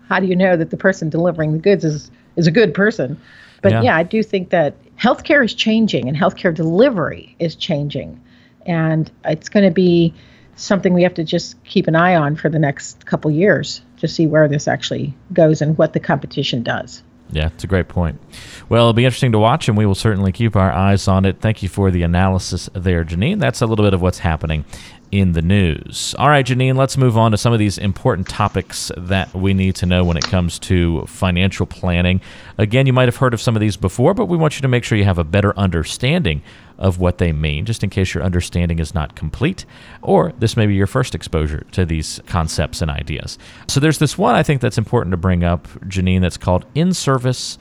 How 0.08 0.20
do 0.20 0.26
you 0.26 0.36
know 0.36 0.56
that 0.56 0.70
the 0.70 0.76
person 0.76 1.08
delivering 1.08 1.52
the 1.52 1.58
goods 1.58 1.84
is, 1.84 2.10
is 2.36 2.46
a 2.46 2.52
good 2.52 2.74
person? 2.74 3.20
But 3.62 3.72
yeah. 3.72 3.82
yeah, 3.82 3.96
I 3.96 4.02
do 4.02 4.22
think 4.22 4.50
that 4.50 4.76
healthcare 4.96 5.44
is 5.44 5.54
changing 5.54 6.08
and 6.08 6.16
healthcare 6.16 6.54
delivery 6.54 7.34
is 7.38 7.56
changing. 7.56 8.20
And 8.64 9.10
it's 9.24 9.48
going 9.48 9.64
to 9.64 9.72
be 9.72 10.14
something 10.56 10.94
we 10.94 11.02
have 11.02 11.14
to 11.14 11.24
just 11.24 11.62
keep 11.64 11.86
an 11.86 11.94
eye 11.94 12.14
on 12.14 12.36
for 12.36 12.48
the 12.48 12.58
next 12.58 13.04
couple 13.06 13.30
years 13.30 13.82
to 13.98 14.08
see 14.08 14.26
where 14.26 14.48
this 14.48 14.66
actually 14.68 15.14
goes 15.32 15.60
and 15.60 15.76
what 15.78 15.92
the 15.92 16.00
competition 16.00 16.62
does. 16.62 17.02
Yeah, 17.30 17.48
it's 17.48 17.64
a 17.64 17.66
great 17.66 17.88
point. 17.88 18.20
Well, 18.68 18.82
it'll 18.82 18.92
be 18.92 19.04
interesting 19.04 19.32
to 19.32 19.38
watch, 19.38 19.68
and 19.68 19.76
we 19.76 19.84
will 19.84 19.96
certainly 19.96 20.30
keep 20.30 20.54
our 20.54 20.70
eyes 20.70 21.08
on 21.08 21.24
it. 21.24 21.40
Thank 21.40 21.62
you 21.62 21.68
for 21.68 21.90
the 21.90 22.02
analysis 22.02 22.70
there, 22.72 23.04
Janine. 23.04 23.40
That's 23.40 23.60
a 23.60 23.66
little 23.66 23.84
bit 23.84 23.94
of 23.94 24.00
what's 24.00 24.20
happening 24.20 24.64
in 25.12 25.32
the 25.32 25.42
news. 25.42 26.14
All 26.18 26.28
right, 26.28 26.44
Janine, 26.44 26.76
let's 26.76 26.96
move 26.96 27.16
on 27.16 27.30
to 27.30 27.36
some 27.36 27.52
of 27.52 27.58
these 27.58 27.78
important 27.78 28.28
topics 28.28 28.90
that 28.96 29.32
we 29.34 29.54
need 29.54 29.76
to 29.76 29.86
know 29.86 30.04
when 30.04 30.16
it 30.16 30.24
comes 30.24 30.58
to 30.60 31.06
financial 31.06 31.66
planning. 31.66 32.20
Again, 32.58 32.86
you 32.86 32.92
might 32.92 33.08
have 33.08 33.16
heard 33.16 33.32
of 33.32 33.40
some 33.40 33.56
of 33.56 33.60
these 33.60 33.76
before, 33.76 34.14
but 34.14 34.26
we 34.26 34.36
want 34.36 34.56
you 34.56 34.62
to 34.62 34.68
make 34.68 34.84
sure 34.84 34.98
you 34.98 35.04
have 35.04 35.18
a 35.18 35.24
better 35.24 35.56
understanding 35.58 36.42
of 36.78 36.98
what 36.98 37.18
they 37.18 37.32
mean, 37.32 37.64
just 37.64 37.82
in 37.82 37.90
case 37.90 38.14
your 38.14 38.24
understanding 38.24 38.78
is 38.78 38.94
not 38.94 39.14
complete, 39.14 39.64
or 40.02 40.32
this 40.38 40.56
may 40.56 40.66
be 40.66 40.74
your 40.74 40.86
first 40.86 41.14
exposure 41.14 41.64
to 41.72 41.86
these 41.86 42.20
concepts 42.26 42.82
and 42.82 42.90
ideas. 42.90 43.38
So 43.68 43.80
there's 43.80 43.98
this 43.98 44.18
one 44.18 44.34
I 44.34 44.42
think 44.42 44.60
that's 44.60 44.78
important 44.78 45.12
to 45.12 45.16
bring 45.16 45.44
up, 45.44 45.68
Janine, 45.86 46.20
that's 46.20 46.36
called 46.36 46.66
in 46.74 46.92
service 46.92 47.58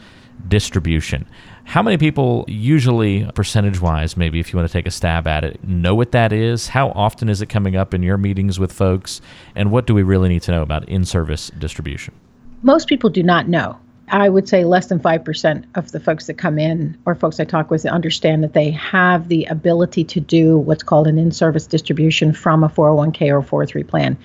distribution. 0.47 1.25
How 1.65 1.81
many 1.81 1.97
people, 1.97 2.45
usually 2.47 3.29
percentage 3.33 3.81
wise, 3.81 4.15
maybe 4.15 4.39
if 4.39 4.53
you 4.53 4.57
want 4.57 4.69
to 4.69 4.71
take 4.71 4.85
a 4.85 4.91
stab 4.91 5.27
at 5.27 5.43
it, 5.43 5.61
know 5.67 5.95
what 5.95 6.11
that 6.11 6.31
is? 6.31 6.67
How 6.67 6.89
often 6.91 7.27
is 7.27 7.41
it 7.41 7.49
coming 7.49 7.75
up 7.75 7.93
in 7.93 8.01
your 8.03 8.17
meetings 8.17 8.59
with 8.59 8.71
folks? 8.71 9.19
And 9.55 9.71
what 9.71 9.87
do 9.87 9.93
we 9.93 10.03
really 10.03 10.29
need 10.29 10.43
to 10.43 10.51
know 10.51 10.61
about 10.61 10.87
in 10.87 11.03
service 11.05 11.51
distribution? 11.57 12.13
Most 12.61 12.87
people 12.87 13.09
do 13.09 13.23
not 13.23 13.49
know. 13.49 13.77
I 14.09 14.29
would 14.29 14.47
say 14.47 14.63
less 14.63 14.87
than 14.87 14.99
5% 14.99 15.65
of 15.73 15.91
the 15.91 15.99
folks 15.99 16.27
that 16.27 16.35
come 16.35 16.59
in 16.59 16.95
or 17.05 17.15
folks 17.15 17.39
I 17.39 17.43
talk 17.43 17.71
with 17.71 17.85
understand 17.87 18.43
that 18.43 18.53
they 18.53 18.69
have 18.69 19.27
the 19.27 19.45
ability 19.45 20.03
to 20.03 20.19
do 20.19 20.59
what's 20.59 20.83
called 20.83 21.07
an 21.07 21.17
in 21.17 21.31
service 21.31 21.65
distribution 21.65 22.31
from 22.31 22.63
a 22.63 22.69
401k 22.69 23.31
or 23.31 23.41
403 23.41 23.83
plan. 23.83 24.17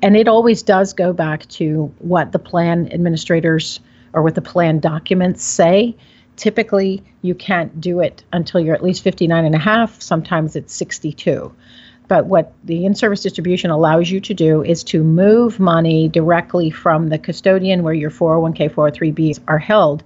And 0.00 0.16
it 0.16 0.28
always 0.28 0.62
does 0.62 0.92
go 0.92 1.12
back 1.12 1.48
to 1.48 1.92
what 1.98 2.30
the 2.30 2.38
plan 2.38 2.88
administrators 2.92 3.80
or 4.12 4.22
what 4.22 4.36
the 4.36 4.42
plan 4.42 4.78
documents 4.78 5.42
say 5.42 5.96
typically 6.36 7.02
you 7.22 7.34
can't 7.34 7.80
do 7.80 8.00
it 8.00 8.24
until 8.32 8.60
you're 8.60 8.74
at 8.74 8.82
least 8.82 9.02
59 9.02 9.44
and 9.44 9.54
a 9.54 9.58
half 9.58 10.00
sometimes 10.00 10.56
it's 10.56 10.74
62 10.74 11.54
but 12.06 12.26
what 12.26 12.52
the 12.64 12.84
in-service 12.84 13.22
distribution 13.22 13.70
allows 13.70 14.10
you 14.10 14.20
to 14.20 14.34
do 14.34 14.62
is 14.62 14.84
to 14.84 15.02
move 15.02 15.58
money 15.58 16.08
directly 16.08 16.70
from 16.70 17.08
the 17.08 17.18
custodian 17.18 17.82
where 17.82 17.94
your 17.94 18.10
401k 18.10 18.70
403bs 18.70 19.40
are 19.48 19.58
held 19.58 20.02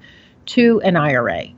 to 0.47 0.81
an 0.83 0.97
ira 0.97 1.49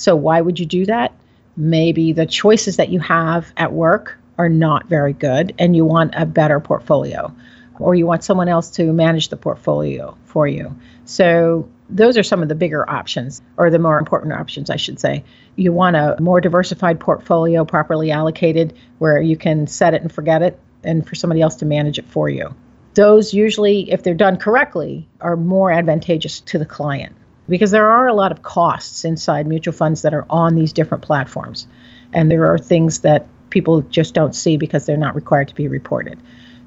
so 0.00 0.16
why 0.16 0.40
would 0.40 0.58
you 0.58 0.64
do 0.64 0.86
that? 0.86 1.12
Maybe 1.58 2.14
the 2.14 2.24
choices 2.24 2.76
that 2.76 2.88
you 2.88 3.00
have 3.00 3.52
at 3.58 3.74
work 3.74 4.18
are 4.38 4.48
not 4.48 4.88
very 4.88 5.12
good 5.12 5.54
and 5.58 5.76
you 5.76 5.84
want 5.84 6.14
a 6.16 6.24
better 6.24 6.58
portfolio 6.58 7.34
or 7.78 7.94
you 7.94 8.06
want 8.06 8.24
someone 8.24 8.48
else 8.48 8.70
to 8.70 8.94
manage 8.94 9.28
the 9.28 9.36
portfolio 9.36 10.16
for 10.24 10.46
you. 10.46 10.74
So 11.04 11.68
those 11.90 12.16
are 12.16 12.22
some 12.22 12.42
of 12.42 12.48
the 12.48 12.54
bigger 12.54 12.88
options, 12.88 13.42
or 13.56 13.70
the 13.70 13.78
more 13.78 13.98
important 13.98 14.32
options, 14.32 14.70
I 14.70 14.76
should 14.76 15.00
say. 15.00 15.24
You 15.56 15.72
want 15.72 15.96
a 15.96 16.16
more 16.20 16.40
diversified 16.40 17.00
portfolio, 17.00 17.64
properly 17.64 18.10
allocated, 18.10 18.74
where 18.98 19.20
you 19.20 19.36
can 19.36 19.66
set 19.66 19.94
it 19.94 20.02
and 20.02 20.12
forget 20.12 20.42
it, 20.42 20.58
and 20.84 21.06
for 21.06 21.14
somebody 21.14 21.40
else 21.40 21.56
to 21.56 21.66
manage 21.66 21.98
it 21.98 22.08
for 22.08 22.28
you. 22.28 22.54
Those 22.94 23.34
usually, 23.34 23.90
if 23.90 24.02
they're 24.02 24.14
done 24.14 24.36
correctly, 24.36 25.08
are 25.20 25.36
more 25.36 25.70
advantageous 25.70 26.40
to 26.40 26.58
the 26.58 26.66
client 26.66 27.14
because 27.48 27.70
there 27.70 27.88
are 27.88 28.06
a 28.06 28.14
lot 28.14 28.32
of 28.32 28.42
costs 28.42 29.04
inside 29.04 29.46
mutual 29.46 29.74
funds 29.74 30.02
that 30.02 30.14
are 30.14 30.26
on 30.30 30.54
these 30.54 30.72
different 30.72 31.02
platforms. 31.02 31.66
And 32.12 32.30
there 32.30 32.52
are 32.52 32.58
things 32.58 33.00
that 33.00 33.26
people 33.50 33.82
just 33.82 34.14
don't 34.14 34.34
see 34.34 34.56
because 34.56 34.86
they're 34.86 34.96
not 34.96 35.14
required 35.14 35.48
to 35.48 35.54
be 35.54 35.68
reported. 35.68 36.18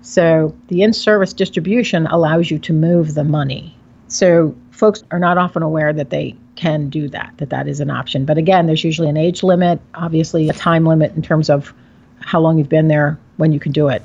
So 0.01 0.56
the 0.68 0.82
in 0.82 0.92
service 0.92 1.34
distribution 1.34 2.08
allows 2.08 2.51
you 2.51 2.60
to 2.60 2.74
move 2.74 3.13
the 3.13 3.24
money. 3.24 3.75
So 4.13 4.55
folks 4.70 5.03
are 5.10 5.17
not 5.17 5.39
often 5.39 5.63
aware 5.63 5.91
that 5.91 6.12
they 6.12 6.36
can 6.55 6.88
do 6.89 7.10
that, 7.10 7.34
that 7.38 7.50
that 7.50 7.67
is 7.67 7.79
an 7.79 7.89
option. 7.89 8.25
But 8.25 8.38
again, 8.38 8.67
there's 8.67 8.84
usually 8.84 9.10
an 9.10 9.17
age 9.17 9.41
limit, 9.41 9.82
obviously 9.96 10.50
a 10.50 10.53
time 10.53 10.86
limit 10.86 11.15
in 11.15 11.24
terms 11.24 11.50
of 11.50 11.74
how 12.20 12.39
long 12.39 12.60
you've 12.60 12.70
been 12.70 12.89
there 12.89 13.17
when 13.38 13.51
you 13.51 13.60
can 13.60 13.72
do 13.72 13.88
it. 13.88 14.03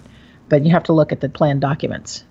But 0.48 0.64
you 0.64 0.70
have 0.70 0.84
to 0.84 0.94
look 0.94 1.12
at 1.12 1.20
the 1.20 1.28
plan 1.28 1.60
documents. 1.60 2.24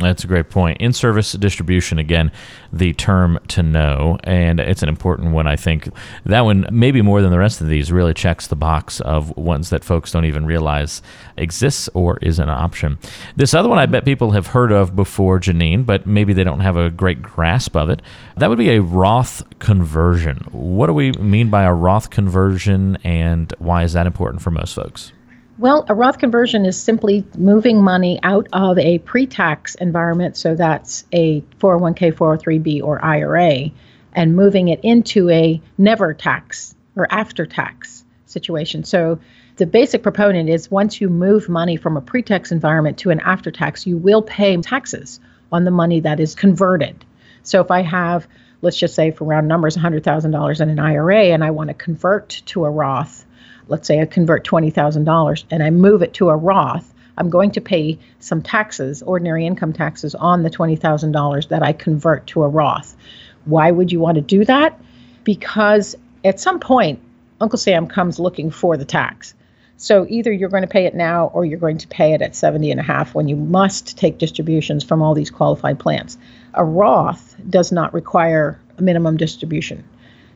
That's 0.00 0.24
a 0.24 0.26
great 0.26 0.48
point. 0.48 0.80
In 0.80 0.92
service 0.92 1.32
distribution, 1.32 1.98
again, 1.98 2.32
the 2.72 2.94
term 2.94 3.38
to 3.48 3.62
know, 3.62 4.18
and 4.24 4.58
it's 4.58 4.82
an 4.82 4.88
important 4.88 5.32
one, 5.32 5.46
I 5.46 5.56
think. 5.56 5.90
That 6.24 6.40
one, 6.40 6.66
maybe 6.72 7.02
more 7.02 7.20
than 7.20 7.30
the 7.30 7.38
rest 7.38 7.60
of 7.60 7.68
these, 7.68 7.92
really 7.92 8.14
checks 8.14 8.46
the 8.46 8.56
box 8.56 9.00
of 9.00 9.36
ones 9.36 9.70
that 9.70 9.84
folks 9.84 10.10
don't 10.10 10.24
even 10.24 10.46
realize 10.46 11.02
exists 11.36 11.88
or 11.92 12.18
is 12.22 12.38
an 12.38 12.48
option. 12.48 12.98
This 13.36 13.52
other 13.52 13.68
one, 13.68 13.78
I 13.78 13.86
bet 13.86 14.04
people 14.04 14.30
have 14.30 14.48
heard 14.48 14.72
of 14.72 14.96
before, 14.96 15.38
Janine, 15.38 15.84
but 15.84 16.06
maybe 16.06 16.32
they 16.32 16.44
don't 16.44 16.60
have 16.60 16.76
a 16.76 16.90
great 16.90 17.20
grasp 17.20 17.76
of 17.76 17.90
it. 17.90 18.00
That 18.36 18.48
would 18.48 18.58
be 18.58 18.70
a 18.70 18.82
Roth 18.82 19.42
conversion. 19.58 20.48
What 20.50 20.86
do 20.86 20.94
we 20.94 21.12
mean 21.12 21.50
by 21.50 21.64
a 21.64 21.74
Roth 21.74 22.08
conversion, 22.08 22.96
and 23.04 23.52
why 23.58 23.84
is 23.84 23.92
that 23.92 24.06
important 24.06 24.42
for 24.42 24.50
most 24.50 24.74
folks? 24.74 25.12
Well, 25.60 25.84
a 25.90 25.94
Roth 25.94 26.16
conversion 26.16 26.64
is 26.64 26.80
simply 26.80 27.22
moving 27.36 27.82
money 27.82 28.18
out 28.22 28.48
of 28.50 28.78
a 28.78 28.96
pre 28.96 29.26
tax 29.26 29.74
environment, 29.74 30.34
so 30.38 30.54
that's 30.54 31.04
a 31.12 31.42
401k, 31.58 32.14
403b, 32.14 32.82
or 32.82 33.04
IRA, 33.04 33.70
and 34.14 34.34
moving 34.34 34.68
it 34.68 34.80
into 34.82 35.28
a 35.28 35.60
never 35.76 36.14
tax 36.14 36.74
or 36.96 37.06
after 37.10 37.44
tax 37.44 38.06
situation. 38.24 38.84
So 38.84 39.18
the 39.56 39.66
basic 39.66 40.02
proponent 40.02 40.48
is 40.48 40.70
once 40.70 40.98
you 40.98 41.10
move 41.10 41.50
money 41.50 41.76
from 41.76 41.98
a 41.98 42.00
pre 42.00 42.22
tax 42.22 42.52
environment 42.52 42.96
to 43.00 43.10
an 43.10 43.20
after 43.20 43.50
tax, 43.50 43.86
you 43.86 43.98
will 43.98 44.22
pay 44.22 44.56
taxes 44.56 45.20
on 45.52 45.64
the 45.64 45.70
money 45.70 46.00
that 46.00 46.20
is 46.20 46.34
converted. 46.34 47.04
So 47.42 47.60
if 47.60 47.70
I 47.70 47.82
have, 47.82 48.26
let's 48.62 48.78
just 48.78 48.94
say 48.94 49.10
for 49.10 49.26
round 49.26 49.46
numbers, 49.46 49.76
$100,000 49.76 50.60
in 50.62 50.70
an 50.70 50.78
IRA 50.78 51.24
and 51.24 51.44
I 51.44 51.50
want 51.50 51.68
to 51.68 51.74
convert 51.74 52.30
to 52.46 52.64
a 52.64 52.70
Roth, 52.70 53.26
let's 53.70 53.86
say 53.86 54.00
I 54.00 54.06
convert 54.06 54.46
$20,000 54.46 55.44
and 55.50 55.62
I 55.62 55.70
move 55.70 56.02
it 56.02 56.14
to 56.14 56.28
a 56.28 56.36
Roth, 56.36 56.92
I'm 57.16 57.30
going 57.30 57.50
to 57.52 57.60
pay 57.60 57.98
some 58.18 58.42
taxes, 58.42 59.02
ordinary 59.02 59.46
income 59.46 59.72
taxes, 59.72 60.14
on 60.14 60.42
the 60.42 60.50
$20,000 60.50 61.48
that 61.48 61.62
I 61.62 61.72
convert 61.72 62.26
to 62.28 62.42
a 62.42 62.48
Roth. 62.48 62.96
Why 63.44 63.70
would 63.70 63.92
you 63.92 64.00
want 64.00 64.16
to 64.16 64.22
do 64.22 64.44
that? 64.44 64.80
Because 65.24 65.96
at 66.24 66.40
some 66.40 66.60
point, 66.60 67.00
Uncle 67.40 67.58
Sam 67.58 67.86
comes 67.86 68.18
looking 68.18 68.50
for 68.50 68.76
the 68.76 68.84
tax. 68.84 69.34
So 69.76 70.06
either 70.10 70.30
you're 70.30 70.50
going 70.50 70.62
to 70.62 70.68
pay 70.68 70.84
it 70.84 70.94
now 70.94 71.30
or 71.32 71.46
you're 71.46 71.58
going 71.58 71.78
to 71.78 71.88
pay 71.88 72.12
it 72.12 72.20
at 72.20 72.36
70 72.36 72.70
and 72.70 72.78
a 72.78 72.82
half 72.82 73.14
when 73.14 73.28
you 73.28 73.36
must 73.36 73.96
take 73.96 74.18
distributions 74.18 74.84
from 74.84 75.00
all 75.00 75.14
these 75.14 75.30
qualified 75.30 75.78
plans. 75.78 76.18
A 76.52 76.62
Roth 76.62 77.34
does 77.48 77.72
not 77.72 77.94
require 77.94 78.58
a 78.76 78.82
minimum 78.82 79.16
distribution. 79.16 79.84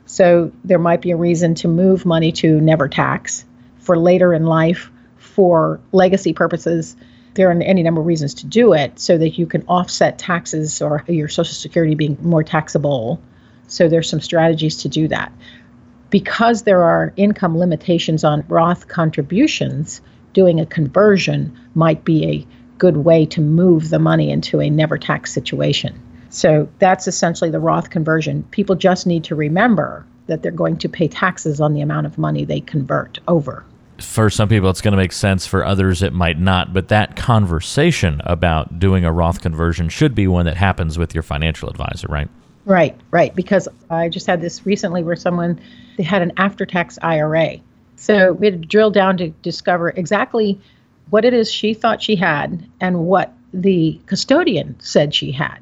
So 0.06 0.52
there 0.64 0.78
might 0.78 1.00
be 1.00 1.10
a 1.10 1.16
reason 1.16 1.54
to 1.56 1.68
move 1.68 2.04
money 2.04 2.32
to 2.32 2.60
never 2.60 2.88
tax 2.88 3.44
for 3.78 3.98
later 3.98 4.34
in 4.34 4.44
life 4.44 4.90
for 5.16 5.80
legacy 5.92 6.32
purposes. 6.32 6.96
There 7.34 7.48
are 7.48 7.62
any 7.62 7.82
number 7.82 8.00
of 8.00 8.06
reasons 8.06 8.34
to 8.34 8.46
do 8.46 8.72
it 8.74 8.98
so 8.98 9.18
that 9.18 9.38
you 9.38 9.46
can 9.46 9.62
offset 9.66 10.18
taxes 10.18 10.80
or 10.80 11.04
your 11.08 11.28
Social 11.28 11.54
Security 11.54 11.94
being 11.94 12.16
more 12.20 12.44
taxable. 12.44 13.20
So 13.66 13.88
there's 13.88 14.08
some 14.08 14.20
strategies 14.20 14.76
to 14.78 14.88
do 14.88 15.08
that. 15.08 15.32
Because 16.10 16.62
there 16.62 16.84
are 16.84 17.12
income 17.16 17.58
limitations 17.58 18.22
on 18.22 18.44
Roth 18.46 18.86
contributions, 18.86 20.00
doing 20.32 20.60
a 20.60 20.66
conversion 20.66 21.58
might 21.74 22.04
be 22.04 22.24
a 22.24 22.46
good 22.78 22.98
way 22.98 23.26
to 23.26 23.40
move 23.40 23.88
the 23.88 23.98
money 23.98 24.30
into 24.30 24.60
a 24.60 24.70
never 24.70 24.98
tax 24.98 25.32
situation. 25.32 26.00
So 26.34 26.68
that's 26.80 27.06
essentially 27.06 27.50
the 27.50 27.60
Roth 27.60 27.90
conversion. 27.90 28.42
People 28.50 28.74
just 28.74 29.06
need 29.06 29.22
to 29.24 29.36
remember 29.36 30.04
that 30.26 30.42
they're 30.42 30.50
going 30.50 30.78
to 30.78 30.88
pay 30.88 31.06
taxes 31.06 31.60
on 31.60 31.74
the 31.74 31.80
amount 31.80 32.06
of 32.06 32.18
money 32.18 32.44
they 32.44 32.60
convert 32.60 33.20
over. 33.28 33.64
For 33.98 34.28
some 34.28 34.48
people, 34.48 34.68
it's 34.68 34.80
going 34.80 34.92
to 34.92 34.98
make 34.98 35.12
sense. 35.12 35.46
For 35.46 35.64
others, 35.64 36.02
it 36.02 36.12
might 36.12 36.38
not. 36.38 36.72
But 36.72 36.88
that 36.88 37.14
conversation 37.14 38.20
about 38.24 38.80
doing 38.80 39.04
a 39.04 39.12
Roth 39.12 39.42
conversion 39.42 39.88
should 39.88 40.14
be 40.14 40.26
one 40.26 40.46
that 40.46 40.56
happens 40.56 40.98
with 40.98 41.14
your 41.14 41.22
financial 41.22 41.68
advisor, 41.68 42.08
right? 42.08 42.28
Right, 42.64 42.98
right. 43.12 43.32
Because 43.36 43.68
I 43.88 44.08
just 44.08 44.26
had 44.26 44.40
this 44.40 44.66
recently 44.66 45.04
where 45.04 45.14
someone 45.14 45.60
they 45.96 46.02
had 46.02 46.22
an 46.22 46.32
after-tax 46.36 46.98
IRA, 47.02 47.58
so 47.94 48.32
we 48.32 48.46
had 48.46 48.60
to 48.60 48.68
drill 48.68 48.90
down 48.90 49.18
to 49.18 49.28
discover 49.28 49.90
exactly 49.90 50.60
what 51.10 51.24
it 51.24 51.32
is 51.32 51.52
she 51.52 51.74
thought 51.74 52.02
she 52.02 52.16
had 52.16 52.68
and 52.80 53.06
what 53.06 53.32
the 53.52 54.00
custodian 54.06 54.74
said 54.80 55.14
she 55.14 55.30
had. 55.30 55.58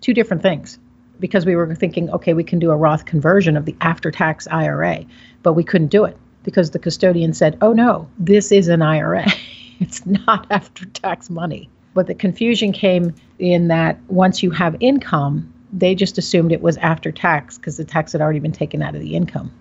Two 0.00 0.14
different 0.14 0.42
things. 0.42 0.78
Because 1.18 1.44
we 1.44 1.54
were 1.54 1.74
thinking, 1.74 2.10
okay, 2.10 2.32
we 2.32 2.44
can 2.44 2.58
do 2.58 2.70
a 2.70 2.76
Roth 2.76 3.04
conversion 3.04 3.56
of 3.56 3.66
the 3.66 3.76
after-tax 3.80 4.48
IRA, 4.48 5.04
but 5.42 5.52
we 5.52 5.64
couldn't 5.64 5.88
do 5.88 6.04
it 6.04 6.16
because 6.42 6.70
the 6.70 6.78
custodian 6.78 7.34
said, 7.34 7.58
oh 7.60 7.72
no, 7.72 8.08
this 8.18 8.50
is 8.50 8.68
an 8.68 8.80
IRA. 8.80 9.26
it's 9.80 10.06
not 10.06 10.46
after-tax 10.50 11.28
money. 11.28 11.68
But 11.92 12.06
the 12.06 12.14
confusion 12.14 12.72
came 12.72 13.14
in 13.38 13.68
that 13.68 13.98
once 14.08 14.42
you 14.42 14.50
have 14.50 14.76
income, 14.80 15.52
they 15.72 15.94
just 15.94 16.18
assumed 16.18 16.52
it 16.52 16.62
was 16.62 16.76
after 16.78 17.12
tax 17.12 17.58
because 17.58 17.76
the 17.76 17.84
tax 17.84 18.12
had 18.12 18.20
already 18.20 18.38
been 18.38 18.52
taken 18.52 18.82
out 18.82 18.94
of 18.94 19.00
the 19.00 19.14
income. 19.14 19.52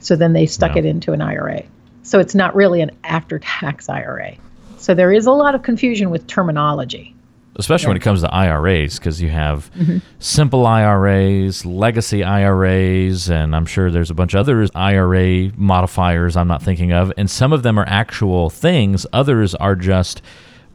So 0.00 0.16
then 0.16 0.32
they 0.32 0.46
stuck 0.46 0.74
no. 0.74 0.78
it 0.78 0.84
into 0.84 1.12
an 1.12 1.22
IRA. 1.22 1.62
So 2.02 2.20
it's 2.20 2.34
not 2.34 2.54
really 2.54 2.80
an 2.80 2.90
after 3.04 3.38
tax 3.38 3.88
IRA. 3.88 4.36
So 4.76 4.94
there 4.94 5.12
is 5.12 5.26
a 5.26 5.32
lot 5.32 5.54
of 5.54 5.62
confusion 5.62 6.10
with 6.10 6.26
terminology. 6.26 7.14
Especially 7.58 7.86
yeah. 7.86 7.88
when 7.88 7.96
it 7.96 8.02
comes 8.02 8.20
to 8.22 8.32
IRAs, 8.32 8.98
because 8.98 9.20
you 9.20 9.30
have 9.30 9.70
mm-hmm. 9.74 9.98
simple 10.20 10.64
IRAs, 10.64 11.66
legacy 11.66 12.22
IRAs, 12.22 13.28
and 13.28 13.54
I'm 13.54 13.66
sure 13.66 13.90
there's 13.90 14.10
a 14.10 14.14
bunch 14.14 14.34
of 14.34 14.40
other 14.40 14.66
IRA 14.76 15.50
modifiers 15.56 16.36
I'm 16.36 16.46
not 16.46 16.62
thinking 16.62 16.92
of. 16.92 17.12
And 17.16 17.28
some 17.28 17.52
of 17.52 17.64
them 17.64 17.78
are 17.78 17.86
actual 17.88 18.48
things, 18.48 19.06
others 19.12 19.56
are 19.56 19.74
just 19.74 20.22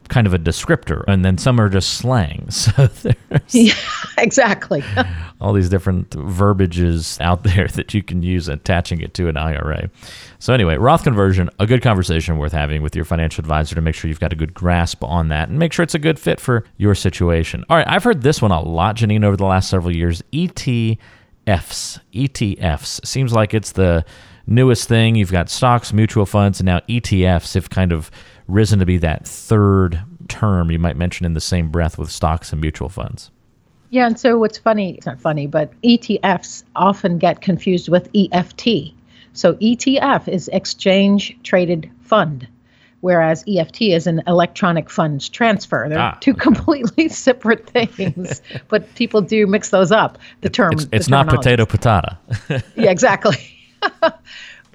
kind 0.08 0.26
of 0.26 0.34
a 0.34 0.38
descriptor, 0.38 1.04
and 1.08 1.24
then 1.24 1.38
some 1.38 1.60
are 1.60 1.68
just 1.68 1.94
slang. 1.94 2.48
So 2.64 2.86
there's 2.86 3.54
yeah, 3.54 3.74
exactly 4.18 4.82
all 5.40 5.52
these 5.52 5.68
different 5.68 6.14
verbiages 6.14 7.18
out 7.20 7.42
there 7.42 7.68
that 7.68 7.92
you 7.92 8.02
can 8.02 8.22
use 8.22 8.48
attaching 8.48 9.00
it 9.00 9.12
to 9.14 9.28
an 9.28 9.36
IRA. 9.36 9.90
So 10.38 10.54
anyway, 10.54 10.76
Roth 10.76 11.04
conversion, 11.04 11.50
a 11.58 11.66
good 11.66 11.82
conversation 11.82 12.38
worth 12.38 12.52
having 12.52 12.82
with 12.82 12.96
your 12.96 13.04
financial 13.04 13.42
advisor 13.42 13.74
to 13.74 13.80
make 13.80 13.94
sure 13.94 14.08
you've 14.08 14.20
got 14.20 14.32
a 14.32 14.36
good 14.36 14.54
grasp 14.54 15.04
on 15.04 15.28
that 15.28 15.48
and 15.48 15.58
make 15.58 15.72
sure 15.72 15.82
it's 15.82 15.94
a 15.94 15.98
good 15.98 16.18
fit 16.18 16.40
for 16.40 16.64
your 16.78 16.94
situation. 16.94 17.64
All 17.68 17.76
right, 17.76 17.88
I've 17.88 18.04
heard 18.04 18.22
this 18.22 18.40
one 18.40 18.50
a 18.50 18.60
lot, 18.60 18.96
Janine, 18.96 19.24
over 19.24 19.36
the 19.36 19.46
last 19.46 19.68
several 19.68 19.94
years. 19.94 20.22
ETFs, 20.32 20.98
ETFs 21.46 23.06
seems 23.06 23.32
like 23.32 23.52
it's 23.52 23.72
the 23.72 24.04
newest 24.46 24.88
thing. 24.88 25.16
You've 25.16 25.32
got 25.32 25.48
stocks, 25.48 25.92
mutual 25.92 26.26
funds, 26.26 26.60
and 26.60 26.66
now 26.66 26.80
ETFs 26.88 27.54
have 27.54 27.70
kind 27.70 27.92
of 27.92 28.10
risen 28.46 28.78
to 28.78 28.86
be 28.86 28.98
that 28.98 29.26
third 29.26 30.02
term 30.28 30.70
you 30.70 30.78
might 30.78 30.96
mention 30.96 31.26
in 31.26 31.34
the 31.34 31.40
same 31.40 31.70
breath 31.70 31.98
with 31.98 32.10
stocks 32.10 32.52
and 32.52 32.60
mutual 32.60 32.88
funds. 32.88 33.30
Yeah, 33.90 34.06
and 34.06 34.18
so 34.18 34.38
what's 34.38 34.58
funny, 34.58 34.94
it's 34.96 35.06
not 35.06 35.20
funny, 35.20 35.46
but 35.46 35.72
ETFs 35.82 36.64
often 36.74 37.18
get 37.18 37.40
confused 37.40 37.88
with 37.88 38.08
EFT. 38.14 38.92
So 39.34 39.54
ETF 39.54 40.26
is 40.26 40.48
exchange 40.48 41.36
traded 41.42 41.90
fund, 42.00 42.48
whereas 43.02 43.44
EFT 43.46 43.82
is 43.82 44.06
an 44.06 44.22
electronic 44.26 44.90
funds 44.90 45.28
transfer. 45.28 45.86
They're 45.88 45.98
ah, 45.98 46.18
two 46.20 46.32
okay. 46.32 46.40
completely 46.40 47.08
separate 47.08 47.68
things, 47.68 48.42
but 48.68 48.92
people 48.96 49.20
do 49.20 49.46
mix 49.46 49.70
those 49.70 49.92
up. 49.92 50.18
The 50.40 50.50
term 50.50 50.72
it's, 50.72 50.86
it's 50.90 51.06
the 51.06 51.10
not 51.10 51.28
potato 51.28 51.64
patata. 51.64 52.16
yeah, 52.76 52.90
exactly. 52.90 53.36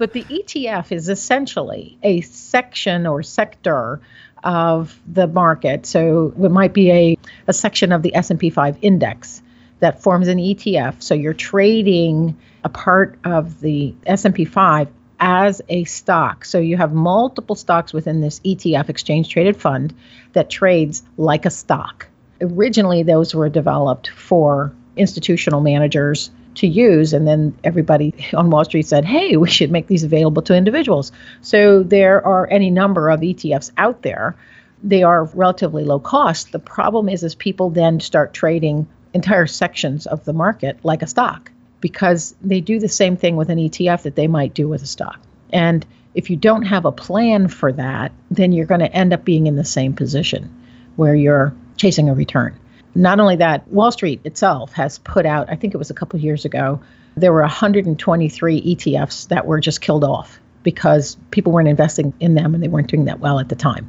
But 0.00 0.14
the 0.14 0.24
ETF 0.24 0.92
is 0.92 1.10
essentially 1.10 1.98
a 2.02 2.22
section 2.22 3.06
or 3.06 3.22
sector 3.22 4.00
of 4.42 4.98
the 5.06 5.26
market. 5.26 5.84
So 5.84 6.32
it 6.42 6.50
might 6.50 6.72
be 6.72 6.90
a, 6.90 7.18
a 7.46 7.52
section 7.52 7.92
of 7.92 8.00
the 8.00 8.14
S&P 8.14 8.48
5 8.48 8.78
index 8.80 9.42
that 9.80 10.02
forms 10.02 10.28
an 10.28 10.38
ETF. 10.38 11.02
So 11.02 11.12
you're 11.12 11.34
trading 11.34 12.34
a 12.64 12.70
part 12.70 13.18
of 13.24 13.60
the 13.60 13.94
S&P 14.06 14.46
5 14.46 14.88
as 15.20 15.60
a 15.68 15.84
stock. 15.84 16.46
So 16.46 16.56
you 16.56 16.78
have 16.78 16.94
multiple 16.94 17.54
stocks 17.54 17.92
within 17.92 18.22
this 18.22 18.40
ETF 18.40 18.88
exchange 18.88 19.28
traded 19.28 19.58
fund 19.58 19.94
that 20.32 20.48
trades 20.48 21.02
like 21.18 21.44
a 21.44 21.50
stock. 21.50 22.08
Originally 22.40 23.02
those 23.02 23.34
were 23.34 23.50
developed 23.50 24.08
for 24.08 24.72
institutional 24.96 25.60
managers 25.60 26.30
to 26.60 26.66
use. 26.66 27.12
And 27.12 27.26
then 27.26 27.56
everybody 27.64 28.14
on 28.34 28.50
Wall 28.50 28.64
Street 28.64 28.86
said, 28.86 29.04
hey, 29.04 29.36
we 29.36 29.50
should 29.50 29.70
make 29.70 29.86
these 29.86 30.04
available 30.04 30.42
to 30.42 30.54
individuals. 30.54 31.10
So 31.40 31.82
there 31.82 32.24
are 32.24 32.48
any 32.50 32.70
number 32.70 33.10
of 33.10 33.20
ETFs 33.20 33.70
out 33.76 34.02
there. 34.02 34.36
They 34.82 35.02
are 35.02 35.24
relatively 35.24 35.84
low 35.84 35.98
cost. 35.98 36.52
The 36.52 36.58
problem 36.58 37.08
is, 37.08 37.22
is 37.22 37.34
people 37.34 37.70
then 37.70 38.00
start 38.00 38.32
trading 38.32 38.86
entire 39.12 39.46
sections 39.46 40.06
of 40.06 40.24
the 40.24 40.32
market 40.32 40.78
like 40.82 41.02
a 41.02 41.06
stock 41.06 41.50
because 41.80 42.34
they 42.42 42.60
do 42.60 42.78
the 42.78 42.88
same 42.88 43.16
thing 43.16 43.36
with 43.36 43.48
an 43.48 43.58
ETF 43.58 44.02
that 44.02 44.14
they 44.14 44.26
might 44.26 44.54
do 44.54 44.68
with 44.68 44.82
a 44.82 44.86
stock. 44.86 45.18
And 45.52 45.84
if 46.14 46.28
you 46.28 46.36
don't 46.36 46.62
have 46.62 46.84
a 46.84 46.92
plan 46.92 47.48
for 47.48 47.72
that, 47.72 48.12
then 48.30 48.52
you're 48.52 48.66
going 48.66 48.80
to 48.80 48.92
end 48.92 49.12
up 49.12 49.24
being 49.24 49.46
in 49.46 49.56
the 49.56 49.64
same 49.64 49.94
position 49.94 50.54
where 50.96 51.14
you're 51.14 51.54
chasing 51.76 52.08
a 52.10 52.14
return. 52.14 52.58
Not 52.94 53.20
only 53.20 53.36
that, 53.36 53.66
Wall 53.68 53.92
Street 53.92 54.20
itself 54.24 54.72
has 54.72 54.98
put 54.98 55.26
out, 55.26 55.48
I 55.50 55.56
think 55.56 55.74
it 55.74 55.78
was 55.78 55.90
a 55.90 55.94
couple 55.94 56.18
years 56.18 56.44
ago, 56.44 56.80
there 57.16 57.32
were 57.32 57.42
123 57.42 58.76
ETFs 58.76 59.28
that 59.28 59.46
were 59.46 59.60
just 59.60 59.80
killed 59.80 60.04
off 60.04 60.40
because 60.62 61.16
people 61.30 61.52
weren't 61.52 61.68
investing 61.68 62.12
in 62.20 62.34
them 62.34 62.54
and 62.54 62.62
they 62.62 62.68
weren't 62.68 62.88
doing 62.88 63.06
that 63.06 63.20
well 63.20 63.38
at 63.38 63.48
the 63.48 63.54
time. 63.54 63.88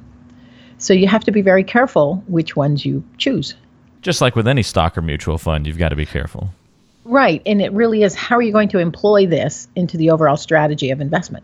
So 0.77 0.93
you 0.93 1.07
have 1.07 1.23
to 1.25 1.31
be 1.31 1.41
very 1.41 1.63
careful 1.63 2.23
which 2.27 2.55
ones 2.55 2.85
you 2.85 3.03
choose. 3.17 3.55
Just 4.01 4.21
like 4.21 4.35
with 4.35 4.47
any 4.47 4.63
stock 4.63 4.97
or 4.97 5.01
mutual 5.01 5.37
fund, 5.37 5.67
you've 5.67 5.77
got 5.77 5.89
to 5.89 5.95
be 5.95 6.05
careful. 6.05 6.49
Right. 7.03 7.41
And 7.45 7.61
it 7.61 7.71
really 7.71 8.03
is 8.03 8.15
how 8.15 8.37
are 8.37 8.41
you 8.41 8.51
going 8.51 8.69
to 8.69 8.79
employ 8.79 9.27
this 9.27 9.67
into 9.75 9.97
the 9.97 10.11
overall 10.11 10.37
strategy 10.37 10.91
of 10.91 11.01
investment? 11.01 11.43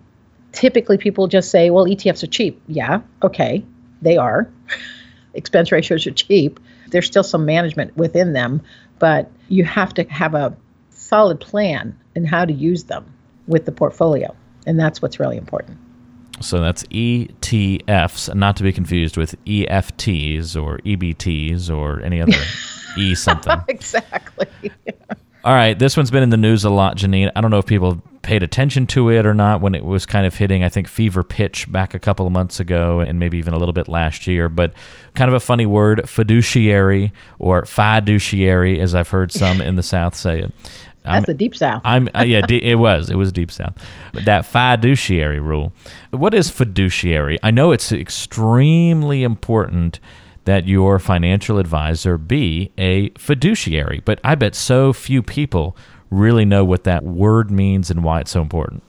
Typically, 0.53 0.97
people 0.97 1.27
just 1.27 1.51
say, 1.51 1.69
well, 1.69 1.85
ETFs 1.85 2.23
are 2.23 2.27
cheap. 2.27 2.61
Yeah, 2.67 3.01
okay, 3.21 3.63
they 4.01 4.17
are. 4.17 4.49
Expense 5.33 5.71
ratios 5.71 6.07
are 6.07 6.11
cheap 6.11 6.59
there's 6.89 7.07
still 7.07 7.23
some 7.23 7.45
management 7.45 7.95
within 7.97 8.33
them, 8.33 8.61
but 8.99 9.31
you 9.47 9.63
have 9.63 9.93
to 9.95 10.03
have 10.05 10.33
a 10.33 10.55
solid 10.89 11.39
plan 11.39 11.97
in 12.15 12.25
how 12.25 12.45
to 12.45 12.53
use 12.53 12.85
them 12.85 13.13
with 13.47 13.65
the 13.65 13.71
portfolio. 13.71 14.35
And 14.65 14.79
that's 14.79 15.01
what's 15.01 15.19
really 15.19 15.37
important. 15.37 15.77
So 16.41 16.59
that's 16.59 16.83
ETFs, 16.85 18.33
not 18.35 18.57
to 18.57 18.63
be 18.63 18.71
confused 18.71 19.17
with 19.17 19.43
EFTs 19.45 20.61
or 20.61 20.77
EBTs 20.79 21.75
or 21.75 22.01
any 22.01 22.21
other 22.21 22.33
E 22.97 23.15
something. 23.15 23.59
exactly. 23.67 24.47
All 25.47 25.53
right, 25.53 25.79
this 25.79 25.95
one's 25.95 26.11
been 26.11 26.23
in 26.23 26.29
the 26.29 26.35
news 26.35 26.65
a 26.65 26.69
lot, 26.69 26.97
Janine. 26.97 27.31
I 27.33 27.39
don't 27.39 27.51
know 27.51 27.57
if 27.57 27.65
people 27.65 28.01
paid 28.21 28.43
attention 28.43 28.85
to 28.87 29.09
it 29.09 29.25
or 29.25 29.33
not 29.33 29.61
when 29.61 29.75
it 29.75 29.85
was 29.85 30.05
kind 30.05 30.25
of 30.25 30.35
hitting, 30.35 30.61
I 30.61 30.67
think, 30.67 30.89
fever 30.89 31.23
pitch 31.23 31.71
back 31.71 31.93
a 31.93 31.99
couple 31.99 32.25
of 32.25 32.33
months 32.33 32.59
ago 32.59 32.99
and 32.99 33.17
maybe 33.17 33.37
even 33.37 33.53
a 33.53 33.57
little 33.57 33.71
bit 33.71 33.87
last 33.87 34.27
year. 34.27 34.49
But 34.49 34.73
kind 35.15 35.29
of 35.29 35.35
a 35.35 35.39
funny 35.39 35.65
word, 35.65 36.09
fiduciary 36.09 37.13
or 37.39 37.65
fiduciary, 37.65 38.81
as 38.81 38.93
I've 38.93 39.07
heard 39.07 39.31
some 39.31 39.61
in 39.61 39.77
the 39.77 39.83
South 39.83 40.15
say 40.15 40.41
it. 40.41 40.53
That's 41.05 41.27
the 41.27 41.33
deep 41.33 41.55
south. 41.55 41.81
I'm 41.85 42.09
uh, 42.13 42.25
yeah, 42.27 42.45
it 42.49 42.77
was. 42.77 43.09
It 43.09 43.15
was 43.15 43.31
deep 43.31 43.49
south. 43.49 43.77
That 44.25 44.45
fiduciary 44.45 45.39
rule. 45.39 45.71
What 46.11 46.33
is 46.33 46.49
fiduciary? 46.49 47.39
I 47.41 47.51
know 47.51 47.71
it's 47.71 47.93
extremely 47.93 49.23
important 49.23 50.01
that 50.47 50.65
your 50.65 50.97
financial 50.97 51.59
advisor 51.59 52.17
be 52.17 52.71
a 52.77 53.09
fiduciary. 53.17 54.01
But 54.05 54.21
I 54.23 54.35
bet 54.35 54.55
so 54.55 54.93
few 54.93 55.21
people 55.21 55.75
really 56.09 56.45
know 56.45 56.63
what 56.63 56.85
that 56.85 57.03
word 57.03 57.51
means 57.51 57.91
and 57.91 58.01
why 58.01 58.21
it's 58.21 58.31
so 58.31 58.41
important. 58.41 58.81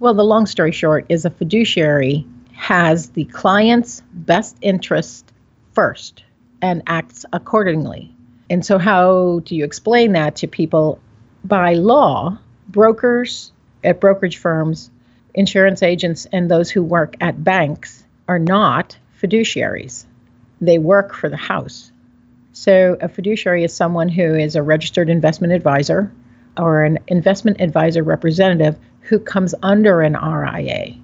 Well, 0.00 0.12
the 0.12 0.24
long 0.24 0.44
story 0.44 0.72
short 0.72 1.06
is 1.08 1.24
a 1.24 1.30
fiduciary 1.30 2.26
has 2.52 3.10
the 3.10 3.26
client's 3.26 4.02
best 4.12 4.56
interest 4.60 5.32
first 5.72 6.24
and 6.60 6.82
acts 6.88 7.24
accordingly. 7.32 8.12
And 8.50 8.66
so, 8.66 8.76
how 8.76 9.40
do 9.44 9.54
you 9.54 9.64
explain 9.64 10.12
that 10.12 10.34
to 10.36 10.48
people? 10.48 10.98
By 11.44 11.74
law, 11.74 12.36
brokers 12.66 13.52
at 13.84 14.00
brokerage 14.00 14.38
firms, 14.38 14.90
insurance 15.32 15.80
agents, 15.80 16.26
and 16.32 16.50
those 16.50 16.70
who 16.70 16.82
work 16.82 17.14
at 17.20 17.44
banks 17.44 18.04
are 18.26 18.40
not 18.40 18.98
fiduciaries 19.22 20.06
they 20.66 20.78
work 20.78 21.14
for 21.14 21.28
the 21.28 21.36
house. 21.36 21.90
So 22.52 22.96
a 23.00 23.08
fiduciary 23.08 23.64
is 23.64 23.74
someone 23.74 24.08
who 24.08 24.34
is 24.34 24.56
a 24.56 24.62
registered 24.62 25.10
investment 25.10 25.52
advisor 25.52 26.12
or 26.56 26.84
an 26.84 26.98
investment 27.08 27.60
advisor 27.60 28.02
representative 28.02 28.76
who 29.00 29.18
comes 29.18 29.54
under 29.62 30.00
an 30.00 30.14
RIA 30.14 30.94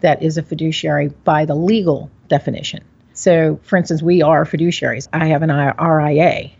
that 0.00 0.22
is 0.22 0.36
a 0.36 0.42
fiduciary 0.42 1.08
by 1.24 1.44
the 1.44 1.54
legal 1.54 2.10
definition. 2.28 2.82
So, 3.14 3.58
for 3.62 3.76
instance, 3.76 4.02
we 4.02 4.22
are 4.22 4.44
fiduciaries. 4.44 5.08
I 5.12 5.26
have 5.26 5.42
an 5.42 5.50
RIA, 5.50 6.50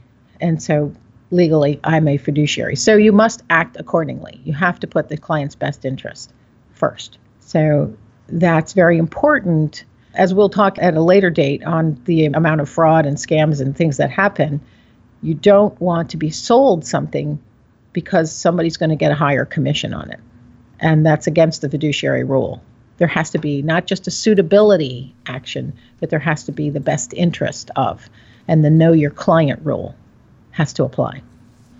and 0.41 0.61
so 0.63 0.93
legally 1.31 1.79
I'm 1.85 2.09
a 2.09 2.17
fiduciary. 2.17 2.77
So 2.77 2.97
you 2.97 3.13
must 3.13 3.43
act 3.51 3.77
accordingly. 3.79 4.41
You 4.45 4.55
have 4.55 4.81
to 4.81 4.87
put 4.87 5.09
the 5.09 5.17
client's 5.17 5.55
best 5.55 5.85
interest 5.85 6.33
first. 6.73 7.19
So 7.41 7.95
that's 8.29 8.73
very 8.73 8.99
important. 8.99 9.85
As 10.15 10.35
we'll 10.35 10.49
talk 10.49 10.79
at 10.79 10.95
a 10.95 11.03
later 11.03 11.31
date 11.31 11.65
on 11.65 12.01
the 12.05 12.27
amount 12.27 12.61
of 12.61 12.69
fraud 12.69 13.07
and 13.07 13.17
scams 13.17 13.61
and 13.61 13.77
things 13.77 13.99
that 13.99 14.11
happen, 14.11 14.61
you 15.23 15.35
don't 15.35 15.79
want 15.81 16.11
to 16.11 16.17
be 16.17 16.31
sold 16.31 16.85
something 16.85 17.41
because 17.93 18.33
somebody's 18.33 18.77
going 18.77 18.91
to 18.91 18.97
get 18.97 19.13
a 19.13 19.17
higher 19.17 19.45
commission 19.45 19.93
on 19.93 20.11
it. 20.11 20.21
And 20.81 21.05
that's 21.05 21.27
against 21.27 21.61
the 21.61 21.69
fiduciary 21.69 22.25
rule. 22.25 22.63
There 22.99 23.09
has 23.09 23.31
to 23.31 23.39
be 23.39 23.63
not 23.63 23.87
just 23.87 24.07
a 24.07 24.11
suitability 24.11 25.15
action, 25.27 25.73
but 26.01 26.11
there 26.11 26.19
has 26.19 26.45
to 26.45 26.53
be 26.53 26.71
the 26.71 26.81
best 26.81 27.13
interest 27.15 27.71
of. 27.77 28.09
And 28.47 28.65
the 28.65 28.71
know 28.71 28.93
your 28.93 29.11
client 29.11 29.61
rule 29.65 29.95
has 30.51 30.73
to 30.75 30.85
apply. 30.85 31.23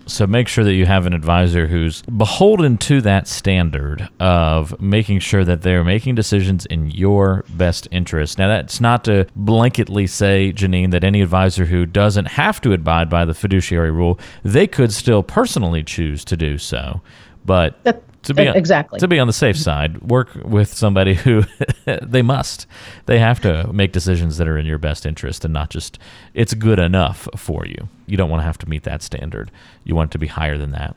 So 0.09 0.27
make 0.27 0.47
sure 0.47 0.63
that 0.63 0.73
you 0.73 0.85
have 0.85 1.05
an 1.05 1.13
advisor 1.13 1.67
who's 1.67 2.01
beholden 2.03 2.77
to 2.79 3.01
that 3.01 3.27
standard 3.27 4.09
of 4.19 4.79
making 4.81 5.19
sure 5.19 5.45
that 5.45 5.61
they're 5.61 5.83
making 5.83 6.15
decisions 6.15 6.65
in 6.65 6.89
your 6.91 7.45
best 7.49 7.87
interest. 7.91 8.37
Now, 8.37 8.47
that's 8.47 8.81
not 8.81 9.03
to 9.05 9.25
blanketly 9.39 10.09
say, 10.09 10.51
Janine, 10.51 10.91
that 10.91 11.03
any 11.03 11.21
advisor 11.21 11.65
who 11.65 11.85
doesn't 11.85 12.25
have 12.25 12.59
to 12.61 12.73
abide 12.73 13.09
by 13.09 13.23
the 13.25 13.33
fiduciary 13.33 13.91
rule, 13.91 14.19
they 14.43 14.67
could 14.67 14.91
still 14.91 15.23
personally 15.23 15.83
choose 15.83 16.25
to 16.25 16.35
do 16.35 16.57
so. 16.57 17.01
But 17.45 17.83
That- 17.83 18.03
to 18.23 18.33
be 18.33 18.47
on, 18.47 18.55
exactly. 18.55 18.99
to 18.99 19.07
be 19.07 19.19
on 19.19 19.27
the 19.27 19.33
safe 19.33 19.57
side, 19.57 20.01
work 20.01 20.29
with 20.43 20.73
somebody 20.73 21.13
who 21.13 21.43
they 22.01 22.21
must. 22.21 22.67
They 23.05 23.19
have 23.19 23.39
to 23.41 23.71
make 23.71 23.91
decisions 23.91 24.37
that 24.37 24.47
are 24.47 24.57
in 24.57 24.65
your 24.65 24.77
best 24.77 25.05
interest 25.05 25.45
and 25.45 25.53
not 25.53 25.69
just 25.69 25.99
it's 26.33 26.53
good 26.53 26.79
enough 26.79 27.27
for 27.35 27.65
you. 27.65 27.87
You 28.07 28.17
don't 28.17 28.29
want 28.29 28.41
to 28.41 28.45
have 28.45 28.57
to 28.59 28.69
meet 28.69 28.83
that 28.83 29.01
standard. 29.01 29.51
You 29.83 29.95
want 29.95 30.09
it 30.09 30.13
to 30.13 30.17
be 30.17 30.27
higher 30.27 30.57
than 30.57 30.71
that. 30.71 30.95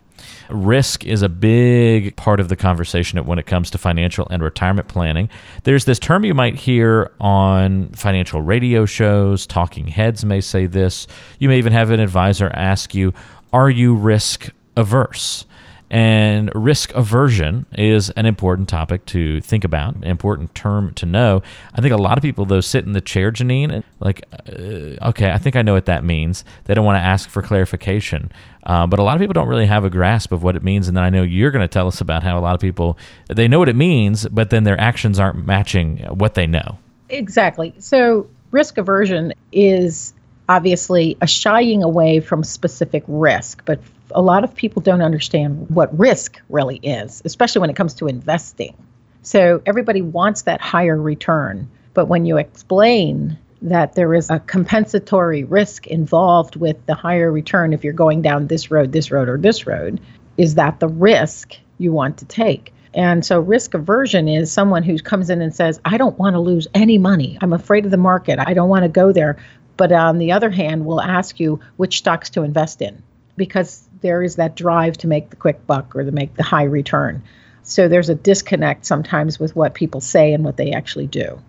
Risk 0.50 1.04
is 1.04 1.22
a 1.22 1.28
big 1.28 2.14
part 2.16 2.40
of 2.40 2.48
the 2.48 2.56
conversation 2.56 3.24
when 3.24 3.38
it 3.38 3.46
comes 3.46 3.70
to 3.70 3.78
financial 3.78 4.26
and 4.30 4.42
retirement 4.42 4.88
planning. 4.88 5.28
There's 5.64 5.84
this 5.84 5.98
term 5.98 6.24
you 6.24 6.34
might 6.34 6.54
hear 6.54 7.10
on 7.20 7.88
financial 7.90 8.42
radio 8.42 8.84
shows, 8.86 9.46
talking 9.46 9.88
heads 9.88 10.24
may 10.24 10.40
say 10.40 10.66
this. 10.66 11.06
You 11.38 11.48
may 11.48 11.58
even 11.58 11.72
have 11.72 11.90
an 11.90 12.00
advisor 12.00 12.50
ask 12.54 12.94
you, 12.94 13.12
Are 13.52 13.70
you 13.70 13.94
risk 13.94 14.50
averse? 14.76 15.44
And 15.92 16.50
risk 16.54 16.90
aversion 16.94 17.66
is 17.72 18.08
an 18.08 18.24
important 18.24 18.70
topic 18.70 19.04
to 19.06 19.42
think 19.42 19.62
about, 19.62 19.94
an 19.94 20.04
important 20.04 20.54
term 20.54 20.94
to 20.94 21.04
know. 21.04 21.42
I 21.74 21.82
think 21.82 21.92
a 21.92 21.98
lot 21.98 22.16
of 22.16 22.22
people, 22.22 22.46
though, 22.46 22.62
sit 22.62 22.86
in 22.86 22.92
the 22.92 23.02
chair, 23.02 23.30
Janine, 23.30 23.70
and 23.70 23.84
like, 24.00 24.24
uh, 24.48 25.08
okay, 25.10 25.30
I 25.30 25.36
think 25.36 25.54
I 25.54 25.60
know 25.60 25.74
what 25.74 25.84
that 25.84 26.02
means. 26.02 26.46
They 26.64 26.72
don't 26.72 26.86
want 26.86 26.96
to 26.96 27.06
ask 27.06 27.28
for 27.28 27.42
clarification. 27.42 28.32
Uh, 28.62 28.86
but 28.86 29.00
a 29.00 29.02
lot 29.02 29.16
of 29.16 29.20
people 29.20 29.34
don't 29.34 29.48
really 29.48 29.66
have 29.66 29.84
a 29.84 29.90
grasp 29.90 30.32
of 30.32 30.42
what 30.42 30.56
it 30.56 30.64
means. 30.64 30.88
And 30.88 30.96
then 30.96 31.04
I 31.04 31.10
know 31.10 31.22
you're 31.22 31.50
going 31.50 31.60
to 31.60 31.68
tell 31.68 31.88
us 31.88 32.00
about 32.00 32.22
how 32.22 32.38
a 32.38 32.40
lot 32.40 32.54
of 32.54 32.60
people, 32.62 32.96
they 33.28 33.46
know 33.46 33.58
what 33.58 33.68
it 33.68 33.76
means, 33.76 34.26
but 34.28 34.48
then 34.48 34.64
their 34.64 34.80
actions 34.80 35.20
aren't 35.20 35.46
matching 35.46 35.98
what 35.98 36.32
they 36.32 36.46
know. 36.46 36.78
Exactly. 37.10 37.74
So, 37.78 38.30
risk 38.50 38.78
aversion 38.78 39.34
is 39.52 40.14
obviously 40.48 41.18
a 41.20 41.26
shying 41.26 41.82
away 41.82 42.20
from 42.20 42.44
specific 42.44 43.04
risk, 43.06 43.62
but 43.66 43.78
a 44.14 44.22
lot 44.22 44.44
of 44.44 44.54
people 44.54 44.82
don't 44.82 45.02
understand 45.02 45.68
what 45.70 45.96
risk 45.98 46.40
really 46.48 46.76
is, 46.78 47.22
especially 47.24 47.60
when 47.60 47.70
it 47.70 47.76
comes 47.76 47.94
to 47.94 48.06
investing. 48.06 48.76
So, 49.22 49.62
everybody 49.66 50.02
wants 50.02 50.42
that 50.42 50.60
higher 50.60 51.00
return, 51.00 51.70
but 51.94 52.06
when 52.06 52.26
you 52.26 52.38
explain 52.38 53.38
that 53.62 53.94
there 53.94 54.14
is 54.14 54.28
a 54.30 54.40
compensatory 54.40 55.44
risk 55.44 55.86
involved 55.86 56.56
with 56.56 56.84
the 56.86 56.94
higher 56.94 57.30
return 57.30 57.72
if 57.72 57.84
you're 57.84 57.92
going 57.92 58.22
down 58.22 58.48
this 58.48 58.70
road, 58.70 58.90
this 58.90 59.12
road, 59.12 59.28
or 59.28 59.38
this 59.38 59.66
road, 59.66 60.00
is 60.36 60.56
that 60.56 60.80
the 60.80 60.88
risk 60.88 61.56
you 61.78 61.92
want 61.92 62.18
to 62.18 62.24
take? 62.24 62.72
And 62.94 63.24
so 63.24 63.40
risk 63.40 63.74
aversion 63.74 64.28
is 64.28 64.52
someone 64.52 64.82
who 64.82 64.98
comes 64.98 65.30
in 65.30 65.40
and 65.40 65.54
says, 65.54 65.80
I 65.84 65.96
don't 65.96 66.18
want 66.18 66.34
to 66.34 66.40
lose 66.40 66.68
any 66.74 66.98
money. 66.98 67.38
I'm 67.40 67.52
afraid 67.52 67.84
of 67.84 67.90
the 67.90 67.96
market. 67.96 68.38
I 68.38 68.52
don't 68.52 68.68
want 68.68 68.82
to 68.82 68.88
go 68.88 69.12
there. 69.12 69.38
But 69.76 69.92
on 69.92 70.18
the 70.18 70.32
other 70.32 70.50
hand, 70.50 70.84
we'll 70.84 71.00
ask 71.00 71.40
you 71.40 71.60
which 71.76 71.98
stocks 71.98 72.30
to 72.30 72.42
invest 72.42 72.82
in 72.82 73.02
because 73.36 73.88
there 74.02 74.22
is 74.22 74.36
that 74.36 74.54
drive 74.56 74.98
to 74.98 75.06
make 75.06 75.30
the 75.30 75.36
quick 75.36 75.66
buck 75.66 75.96
or 75.96 76.04
to 76.04 76.12
make 76.12 76.34
the 76.36 76.42
high 76.42 76.64
return. 76.64 77.22
So 77.62 77.88
there's 77.88 78.08
a 78.08 78.14
disconnect 78.14 78.84
sometimes 78.84 79.38
with 79.40 79.54
what 79.56 79.74
people 79.74 80.00
say 80.00 80.32
and 80.34 80.44
what 80.44 80.56
they 80.56 80.72
actually 80.72 81.06
do. 81.06 81.40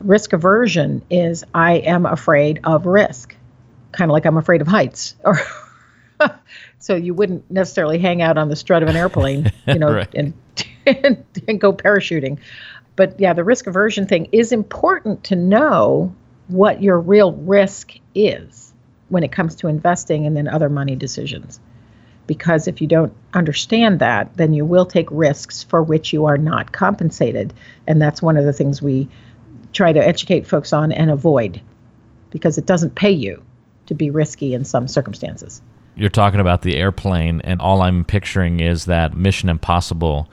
Risk 0.00 0.32
aversion 0.32 1.02
is 1.10 1.44
I 1.54 1.74
am 1.74 2.06
afraid 2.06 2.60
of 2.64 2.86
risk, 2.86 3.36
kind 3.92 4.10
of 4.10 4.12
like 4.14 4.24
I'm 4.24 4.38
afraid 4.38 4.62
of 4.62 4.66
heights 4.66 5.14
or 5.24 5.38
so 6.78 6.94
you 6.96 7.14
wouldn't 7.14 7.50
necessarily 7.50 7.98
hang 7.98 8.22
out 8.22 8.38
on 8.38 8.48
the 8.48 8.56
strut 8.56 8.82
of 8.82 8.88
an 8.88 8.96
airplane, 8.96 9.50
you 9.66 9.74
know, 9.78 9.92
Right. 9.92 10.14
and, 10.14 10.32
and 10.86 11.24
and 11.48 11.60
go 11.60 11.72
parachuting. 11.72 12.38
But 12.96 13.20
yeah, 13.20 13.32
the 13.34 13.44
risk 13.44 13.66
aversion 13.66 14.06
thing 14.06 14.28
is 14.32 14.52
important 14.52 15.24
to 15.24 15.36
know 15.36 16.14
what 16.48 16.82
your 16.82 16.98
real 16.98 17.32
risk 17.32 17.92
is 18.14 18.72
when 19.08 19.22
it 19.22 19.32
comes 19.32 19.54
to 19.56 19.68
investing 19.68 20.26
and 20.26 20.36
then 20.36 20.48
other 20.48 20.68
money 20.68 20.96
decisions. 20.96 21.60
Because 22.30 22.68
if 22.68 22.80
you 22.80 22.86
don't 22.86 23.12
understand 23.34 23.98
that, 23.98 24.36
then 24.36 24.52
you 24.52 24.64
will 24.64 24.86
take 24.86 25.08
risks 25.10 25.64
for 25.64 25.82
which 25.82 26.12
you 26.12 26.26
are 26.26 26.38
not 26.38 26.70
compensated. 26.70 27.52
And 27.88 28.00
that's 28.00 28.22
one 28.22 28.36
of 28.36 28.44
the 28.44 28.52
things 28.52 28.80
we 28.80 29.08
try 29.72 29.92
to 29.92 29.98
educate 29.98 30.46
folks 30.46 30.72
on 30.72 30.92
and 30.92 31.10
avoid 31.10 31.60
because 32.30 32.56
it 32.56 32.66
doesn't 32.66 32.94
pay 32.94 33.10
you 33.10 33.42
to 33.86 33.94
be 33.94 34.10
risky 34.10 34.54
in 34.54 34.64
some 34.64 34.86
circumstances. 34.86 35.60
You're 35.96 36.08
talking 36.08 36.38
about 36.38 36.62
the 36.62 36.76
airplane, 36.76 37.40
and 37.42 37.60
all 37.60 37.82
I'm 37.82 38.04
picturing 38.04 38.60
is 38.60 38.84
that 38.84 39.16
Mission 39.16 39.48
Impossible 39.48 40.28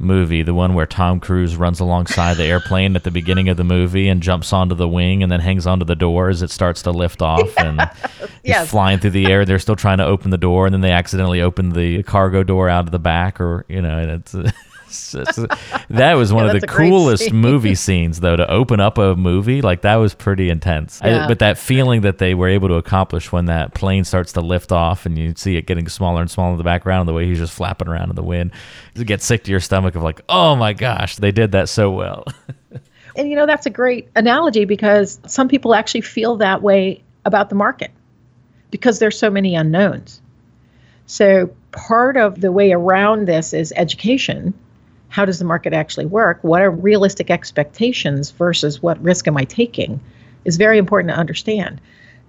movie, 0.00 0.42
the 0.42 0.54
one 0.54 0.74
where 0.74 0.86
Tom 0.86 1.20
Cruise 1.20 1.56
runs 1.56 1.78
alongside 1.78 2.34
the 2.38 2.44
airplane 2.44 2.96
at 2.96 3.04
the 3.04 3.10
beginning 3.10 3.48
of 3.48 3.56
the 3.56 3.64
movie 3.64 4.08
and 4.08 4.22
jumps 4.22 4.52
onto 4.52 4.74
the 4.74 4.88
wing 4.88 5.22
and 5.22 5.30
then 5.30 5.40
hangs 5.40 5.66
onto 5.66 5.84
the 5.84 5.94
door 5.94 6.28
as 6.30 6.42
it 6.42 6.50
starts 6.50 6.82
to 6.82 6.90
lift 6.90 7.20
off 7.22 7.54
and 7.58 7.80
Yes. 8.42 8.70
flying 8.70 8.98
through 8.98 9.10
the 9.10 9.26
air. 9.26 9.44
They're 9.44 9.58
still 9.58 9.76
trying 9.76 9.98
to 9.98 10.06
open 10.06 10.30
the 10.30 10.38
door, 10.38 10.66
and 10.66 10.72
then 10.72 10.80
they 10.80 10.92
accidentally 10.92 11.42
open 11.42 11.70
the 11.70 12.02
cargo 12.04 12.42
door 12.42 12.68
out 12.68 12.86
of 12.86 12.90
the 12.90 12.98
back, 12.98 13.40
or 13.40 13.64
you 13.68 13.82
know, 13.82 13.98
and 13.98 14.10
it's. 14.10 14.34
that 14.90 16.14
was 16.14 16.32
one 16.32 16.44
Yeah, 16.44 16.50
of 16.50 16.52
the 16.54 16.60
that's 16.60 16.72
a 16.72 16.76
great 16.76 16.88
coolest 16.90 17.24
scene. 17.24 17.34
movie 17.36 17.74
scenes, 17.74 18.20
though, 18.20 18.36
to 18.36 18.50
open 18.50 18.80
up 18.80 18.98
a 18.98 19.14
movie 19.16 19.62
like 19.62 19.82
that 19.82 19.96
was 19.96 20.14
pretty 20.14 20.50
intense. 20.50 21.00
I- 21.02 21.26
but 21.28 21.38
that 21.40 21.58
feeling 21.58 22.00
that 22.02 22.18
they 22.18 22.34
were 22.34 22.48
able 22.48 22.68
to 22.68 22.74
accomplish 22.74 23.30
when 23.32 23.46
that 23.46 23.74
plane 23.74 24.04
starts 24.04 24.32
to 24.32 24.40
lift 24.40 24.72
off 24.72 25.06
and 25.06 25.18
you 25.18 25.32
see 25.36 25.56
it 25.56 25.66
getting 25.66 25.88
smaller 25.88 26.20
and 26.20 26.30
smaller 26.30 26.52
in 26.52 26.58
the 26.58 26.64
background, 26.64 27.08
the 27.08 27.12
way 27.12 27.26
he's 27.26 27.38
just 27.38 27.52
flapping 27.52 27.88
around 27.88 28.10
in 28.10 28.16
the 28.16 28.22
wind, 28.22 28.50
you 28.94 29.04
get 29.04 29.22
sick 29.22 29.44
to 29.44 29.50
your 29.50 29.60
stomach 29.60 29.94
of 29.94 30.02
like, 30.02 30.20
oh 30.28 30.56
my 30.56 30.72
gosh, 30.72 31.16
they 31.16 31.30
did 31.32 31.52
that 31.52 31.68
so 31.68 31.90
well. 31.90 32.24
And 33.16 33.28
you 33.28 33.34
know, 33.34 33.44
that's 33.44 33.66
a 33.66 33.70
great 33.70 34.08
analogy 34.14 34.64
because 34.64 35.18
some 35.26 35.48
people 35.48 35.74
actually 35.74 36.02
feel 36.02 36.36
that 36.36 36.62
way 36.62 37.02
about 37.24 37.48
the 37.48 37.56
market 37.56 37.90
because 38.70 39.00
there's 39.00 39.18
so 39.18 39.30
many 39.30 39.56
unknowns. 39.56 40.22
So, 41.06 41.50
part 41.72 42.16
of 42.16 42.40
the 42.40 42.52
way 42.52 42.70
around 42.70 43.26
this 43.26 43.52
is 43.52 43.72
education. 43.74 44.54
How 45.10 45.24
does 45.24 45.38
the 45.38 45.44
market 45.44 45.72
actually 45.72 46.06
work? 46.06 46.38
What 46.42 46.62
are 46.62 46.70
realistic 46.70 47.30
expectations 47.30 48.30
versus 48.30 48.82
what 48.82 49.00
risk 49.02 49.28
am 49.28 49.36
I 49.36 49.44
taking? 49.44 50.00
Is 50.44 50.56
very 50.56 50.78
important 50.78 51.12
to 51.12 51.18
understand 51.18 51.80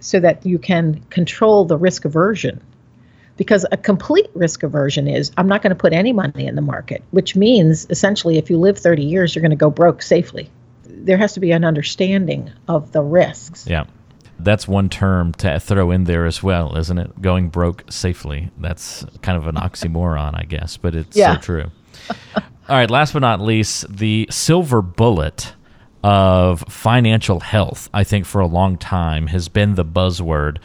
so 0.02 0.20
that 0.20 0.46
you 0.46 0.60
can 0.60 1.02
control 1.12 1.64
the 1.64 1.78
risk 1.78 2.04
aversion. 2.06 2.60
Because 3.38 3.66
a 3.72 3.78
complete 3.78 4.30
risk 4.34 4.64
aversion 4.64 5.08
is 5.08 5.32
I'm 5.38 5.48
not 5.48 5.62
going 5.62 5.70
to 5.70 5.76
put 5.76 5.94
any 5.94 6.12
money 6.12 6.46
in 6.46 6.56
the 6.56 6.62
market, 6.62 7.04
which 7.12 7.36
means 7.36 7.88
essentially 7.90 8.38
if 8.38 8.50
you 8.50 8.58
live 8.58 8.78
30 8.78 9.04
years, 9.04 9.34
you're 9.34 9.42
going 9.42 9.52
to 9.52 9.56
go 9.56 9.70
broke 9.70 10.02
safely. 10.02 10.50
There 10.86 11.18
has 11.18 11.34
to 11.34 11.40
be 11.40 11.52
an 11.52 11.64
understanding 11.64 12.52
of 12.68 12.92
the 12.92 13.02
risks. 13.02 13.66
yeah. 13.68 13.86
That's 14.40 14.68
one 14.68 14.90
term 14.90 15.34
to 15.34 15.60
throw 15.60 15.92
in 15.92 16.06
there 16.06 16.26
as 16.26 16.42
well, 16.42 16.76
isn't 16.76 16.98
it? 16.98 17.22
Going 17.22 17.50
broke 17.50 17.84
safely. 17.92 18.50
That's 18.58 19.06
kind 19.22 19.38
of 19.38 19.46
an 19.48 19.54
oxymoron, 19.54 20.32
I 20.36 20.46
guess, 20.46 20.78
but 20.78 20.96
it's 20.96 21.16
Yeah. 21.16 21.36
so 21.36 21.42
true. 21.42 21.66
All 22.70 22.78
right, 22.78 22.90
last 22.90 23.14
but 23.14 23.20
not 23.20 23.42
least, 23.42 23.96
the 23.96 24.28
silver 24.30 24.82
bullet 24.82 25.54
of 26.04 26.64
financial 26.70 27.40
health, 27.40 27.90
I 27.94 28.04
think 28.04 28.26
for 28.26 28.42
a 28.42 28.48
long 28.48 28.78
time 28.78 29.28
has 29.28 29.50
been 29.50 29.76
the 29.76 29.86
buzzword 29.86 30.58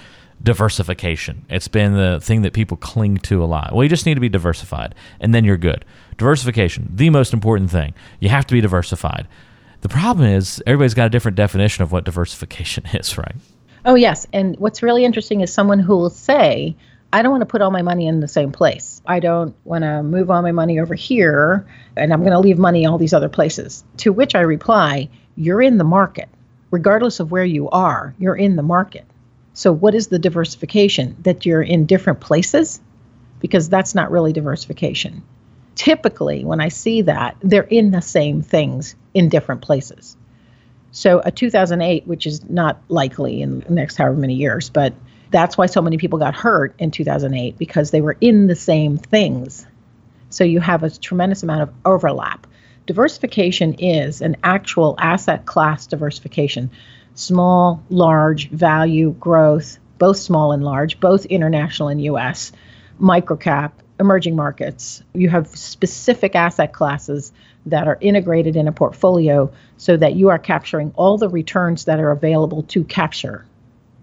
diversification. 0.42 1.44
It's 1.48 1.68
been 1.68 1.94
the 1.94 2.20
thing 2.20 2.42
that 2.42 2.52
people 2.52 2.76
cling 2.76 3.18
to 3.18 3.42
a 3.42 3.46
lot. 3.46 3.72
Well, 3.72 3.82
you 3.82 3.88
just 3.88 4.06
need 4.06 4.14
to 4.14 4.20
be 4.20 4.28
diversified 4.28 4.94
and 5.20 5.34
then 5.34 5.44
you're 5.44 5.56
good. 5.56 5.84
Diversification, 6.18 6.90
the 6.94 7.10
most 7.10 7.32
important 7.32 7.70
thing. 7.70 7.94
You 8.20 8.28
have 8.28 8.46
to 8.46 8.54
be 8.54 8.60
diversified. 8.60 9.26
The 9.80 9.88
problem 9.88 10.26
is 10.26 10.62
everybody's 10.66 10.94
got 10.94 11.06
a 11.06 11.10
different 11.10 11.36
definition 11.36 11.82
of 11.82 11.92
what 11.92 12.04
diversification 12.04 12.86
is, 12.92 13.18
right? 13.18 13.34
Oh, 13.84 13.94
yes. 13.94 14.26
And 14.32 14.56
what's 14.58 14.82
really 14.82 15.04
interesting 15.04 15.40
is 15.40 15.52
someone 15.52 15.78
who 15.78 15.96
will 15.96 16.10
say, 16.10 16.76
I 17.16 17.22
don't 17.22 17.30
want 17.30 17.40
to 17.40 17.46
put 17.46 17.62
all 17.62 17.70
my 17.70 17.80
money 17.80 18.06
in 18.06 18.20
the 18.20 18.28
same 18.28 18.52
place. 18.52 19.00
I 19.06 19.20
don't 19.20 19.56
want 19.64 19.84
to 19.84 20.02
move 20.02 20.30
all 20.30 20.42
my 20.42 20.52
money 20.52 20.80
over 20.80 20.94
here 20.94 21.66
and 21.96 22.12
I'm 22.12 22.20
going 22.20 22.32
to 22.32 22.38
leave 22.38 22.58
money 22.58 22.84
all 22.84 22.98
these 22.98 23.14
other 23.14 23.30
places. 23.30 23.84
To 23.98 24.12
which 24.12 24.34
I 24.34 24.40
reply, 24.40 25.08
You're 25.34 25.62
in 25.62 25.78
the 25.78 25.84
market. 25.84 26.28
Regardless 26.70 27.18
of 27.18 27.30
where 27.30 27.44
you 27.44 27.70
are, 27.70 28.14
you're 28.18 28.36
in 28.36 28.56
the 28.56 28.62
market. 28.62 29.06
So, 29.54 29.72
what 29.72 29.94
is 29.94 30.08
the 30.08 30.18
diversification? 30.18 31.16
That 31.22 31.46
you're 31.46 31.62
in 31.62 31.86
different 31.86 32.20
places? 32.20 32.82
Because 33.40 33.70
that's 33.70 33.94
not 33.94 34.10
really 34.10 34.34
diversification. 34.34 35.22
typically, 35.74 36.44
when 36.44 36.60
I 36.60 36.68
see 36.68 37.02
that, 37.02 37.36
they're 37.40 37.62
in 37.62 37.92
the 37.92 38.02
same 38.02 38.42
things 38.42 38.94
in 39.14 39.30
different 39.30 39.62
places. 39.62 40.16
So 40.90 41.20
a 41.24 41.30
2008, 41.30 42.06
which 42.06 42.26
is 42.26 42.48
not 42.48 42.82
likely 42.88 43.42
in 43.42 43.60
the 43.60 43.72
next 43.72 43.96
however 43.96 44.16
many 44.16 44.34
years, 44.34 44.70
but 44.70 44.94
that's 45.30 45.58
why 45.58 45.66
so 45.66 45.82
many 45.82 45.96
people 45.96 46.18
got 46.18 46.34
hurt 46.34 46.74
in 46.78 46.90
2008 46.90 47.58
because 47.58 47.90
they 47.90 48.00
were 48.00 48.16
in 48.20 48.46
the 48.46 48.54
same 48.54 48.96
things. 48.96 49.66
So 50.30 50.44
you 50.44 50.60
have 50.60 50.82
a 50.82 50.90
tremendous 50.90 51.42
amount 51.42 51.62
of 51.62 51.72
overlap. 51.84 52.46
Diversification 52.86 53.74
is 53.74 54.20
an 54.20 54.36
actual 54.44 54.94
asset 54.98 55.46
class 55.46 55.86
diversification 55.86 56.70
small, 57.14 57.82
large, 57.88 58.50
value, 58.50 59.10
growth, 59.12 59.78
both 59.98 60.18
small 60.18 60.52
and 60.52 60.62
large, 60.62 61.00
both 61.00 61.24
international 61.24 61.88
and 61.88 62.04
US, 62.04 62.52
microcap, 63.00 63.72
emerging 63.98 64.36
markets. 64.36 65.02
You 65.14 65.30
have 65.30 65.48
specific 65.48 66.34
asset 66.34 66.74
classes 66.74 67.32
that 67.64 67.88
are 67.88 67.98
integrated 68.00 68.54
in 68.54 68.68
a 68.68 68.72
portfolio 68.72 69.50
so 69.78 69.96
that 69.96 70.14
you 70.14 70.28
are 70.28 70.38
capturing 70.38 70.92
all 70.94 71.18
the 71.18 71.28
returns 71.28 71.86
that 71.86 72.00
are 72.00 72.10
available 72.10 72.62
to 72.64 72.84
capture. 72.84 73.46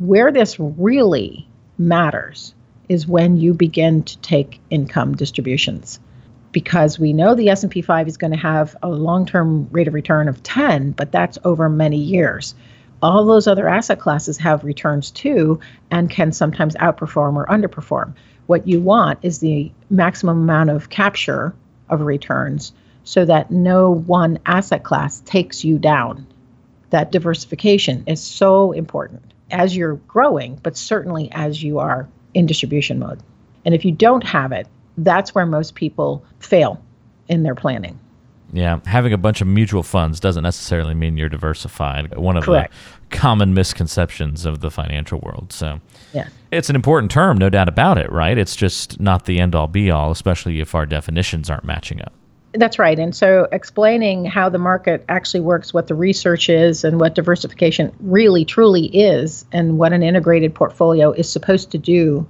Where 0.03 0.33
this 0.33 0.59
really 0.59 1.47
matters 1.77 2.53
is 2.89 3.07
when 3.07 3.37
you 3.37 3.53
begin 3.53 4.03
to 4.03 4.17
take 4.17 4.59
income 4.69 5.15
distributions. 5.15 6.01
Because 6.51 6.99
we 6.99 7.13
know 7.13 7.35
the 7.35 7.47
S&P 7.47 7.81
5 7.81 8.09
is 8.09 8.17
going 8.17 8.33
to 8.33 8.37
have 8.37 8.75
a 8.83 8.89
long-term 8.89 9.69
rate 9.71 9.87
of 9.87 9.93
return 9.93 10.27
of 10.27 10.43
10 10.43 10.91
but 10.91 11.13
that's 11.13 11.37
over 11.45 11.69
many 11.69 11.99
years. 11.99 12.53
All 13.01 13.25
those 13.25 13.47
other 13.47 13.69
asset 13.69 14.01
classes 14.01 14.37
have 14.39 14.65
returns 14.65 15.09
too 15.09 15.61
and 15.89 16.09
can 16.09 16.33
sometimes 16.33 16.75
outperform 16.75 17.37
or 17.37 17.45
underperform. 17.45 18.13
What 18.45 18.67
you 18.67 18.81
want 18.81 19.19
is 19.21 19.39
the 19.39 19.71
maximum 19.89 20.41
amount 20.41 20.69
of 20.69 20.89
capture 20.89 21.55
of 21.87 22.01
returns 22.01 22.73
so 23.05 23.23
that 23.23 23.51
no 23.51 23.91
one 23.91 24.39
asset 24.45 24.83
class 24.83 25.21
takes 25.21 25.63
you 25.63 25.79
down. 25.79 26.27
That 26.89 27.13
diversification 27.13 28.03
is 28.05 28.21
so 28.21 28.73
important 28.73 29.32
as 29.53 29.77
you're 29.77 29.95
growing, 30.07 30.59
but 30.63 30.75
certainly 30.75 31.31
as 31.31 31.63
you 31.63 31.79
are 31.79 32.09
in 32.33 32.45
distribution 32.45 32.99
mode. 32.99 33.21
And 33.65 33.73
if 33.73 33.85
you 33.85 33.91
don't 33.91 34.23
have 34.23 34.51
it, 34.51 34.67
that's 34.97 35.33
where 35.33 35.45
most 35.45 35.75
people 35.75 36.23
fail 36.39 36.83
in 37.27 37.43
their 37.43 37.55
planning. 37.55 37.99
Yeah, 38.51 38.79
having 38.85 39.13
a 39.13 39.17
bunch 39.17 39.41
of 39.41 39.47
mutual 39.47 39.81
funds 39.81 40.19
doesn't 40.19 40.43
necessarily 40.43 40.93
mean 40.93 41.17
you're 41.17 41.29
diversified. 41.29 42.15
One 42.15 42.37
of 42.37 42.43
Correct. 42.43 42.73
the 43.09 43.17
common 43.17 43.55
misconceptions 43.55 44.45
of 44.45 44.59
the 44.59 44.69
financial 44.69 45.19
world. 45.19 45.51
So, 45.51 45.79
yeah. 46.13 46.27
It's 46.51 46.69
an 46.69 46.75
important 46.75 47.11
term, 47.11 47.39
no 47.39 47.49
doubt 47.49 47.67
about 47.67 47.97
it, 47.97 48.11
right? 48.11 48.37
It's 48.37 48.55
just 48.55 48.99
not 48.99 49.25
the 49.25 49.39
end 49.39 49.55
all 49.55 49.67
be 49.67 49.89
all, 49.89 50.11
especially 50.11 50.59
if 50.59 50.75
our 50.75 50.85
definitions 50.85 51.49
aren't 51.49 51.63
matching 51.63 51.99
up. 52.01 52.13
That's 52.53 52.77
right. 52.77 52.97
And 52.99 53.15
so 53.15 53.47
explaining 53.51 54.25
how 54.25 54.49
the 54.49 54.59
market 54.59 55.03
actually 55.09 55.39
works, 55.39 55.73
what 55.73 55.87
the 55.87 55.95
research 55.95 56.49
is, 56.49 56.83
and 56.83 56.99
what 56.99 57.15
diversification 57.15 57.91
really 57.99 58.45
truly 58.45 58.85
is, 58.85 59.45
and 59.51 59.79
what 59.79 59.91
an 59.91 60.03
integrated 60.03 60.53
portfolio 60.53 61.11
is 61.11 61.29
supposed 61.29 61.71
to 61.71 61.79
do 61.79 62.27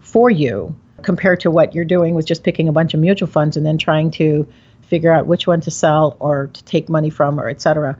for 0.00 0.30
you 0.30 0.76
compared 1.02 1.40
to 1.40 1.50
what 1.50 1.74
you're 1.74 1.84
doing 1.84 2.14
with 2.14 2.26
just 2.26 2.42
picking 2.42 2.68
a 2.68 2.72
bunch 2.72 2.92
of 2.92 3.00
mutual 3.00 3.28
funds 3.28 3.56
and 3.56 3.64
then 3.64 3.78
trying 3.78 4.10
to 4.10 4.46
figure 4.82 5.12
out 5.12 5.26
which 5.26 5.46
one 5.46 5.60
to 5.60 5.70
sell 5.70 6.16
or 6.18 6.48
to 6.48 6.64
take 6.64 6.88
money 6.88 7.10
from 7.10 7.38
or 7.38 7.48
et 7.48 7.60
cetera 7.60 7.96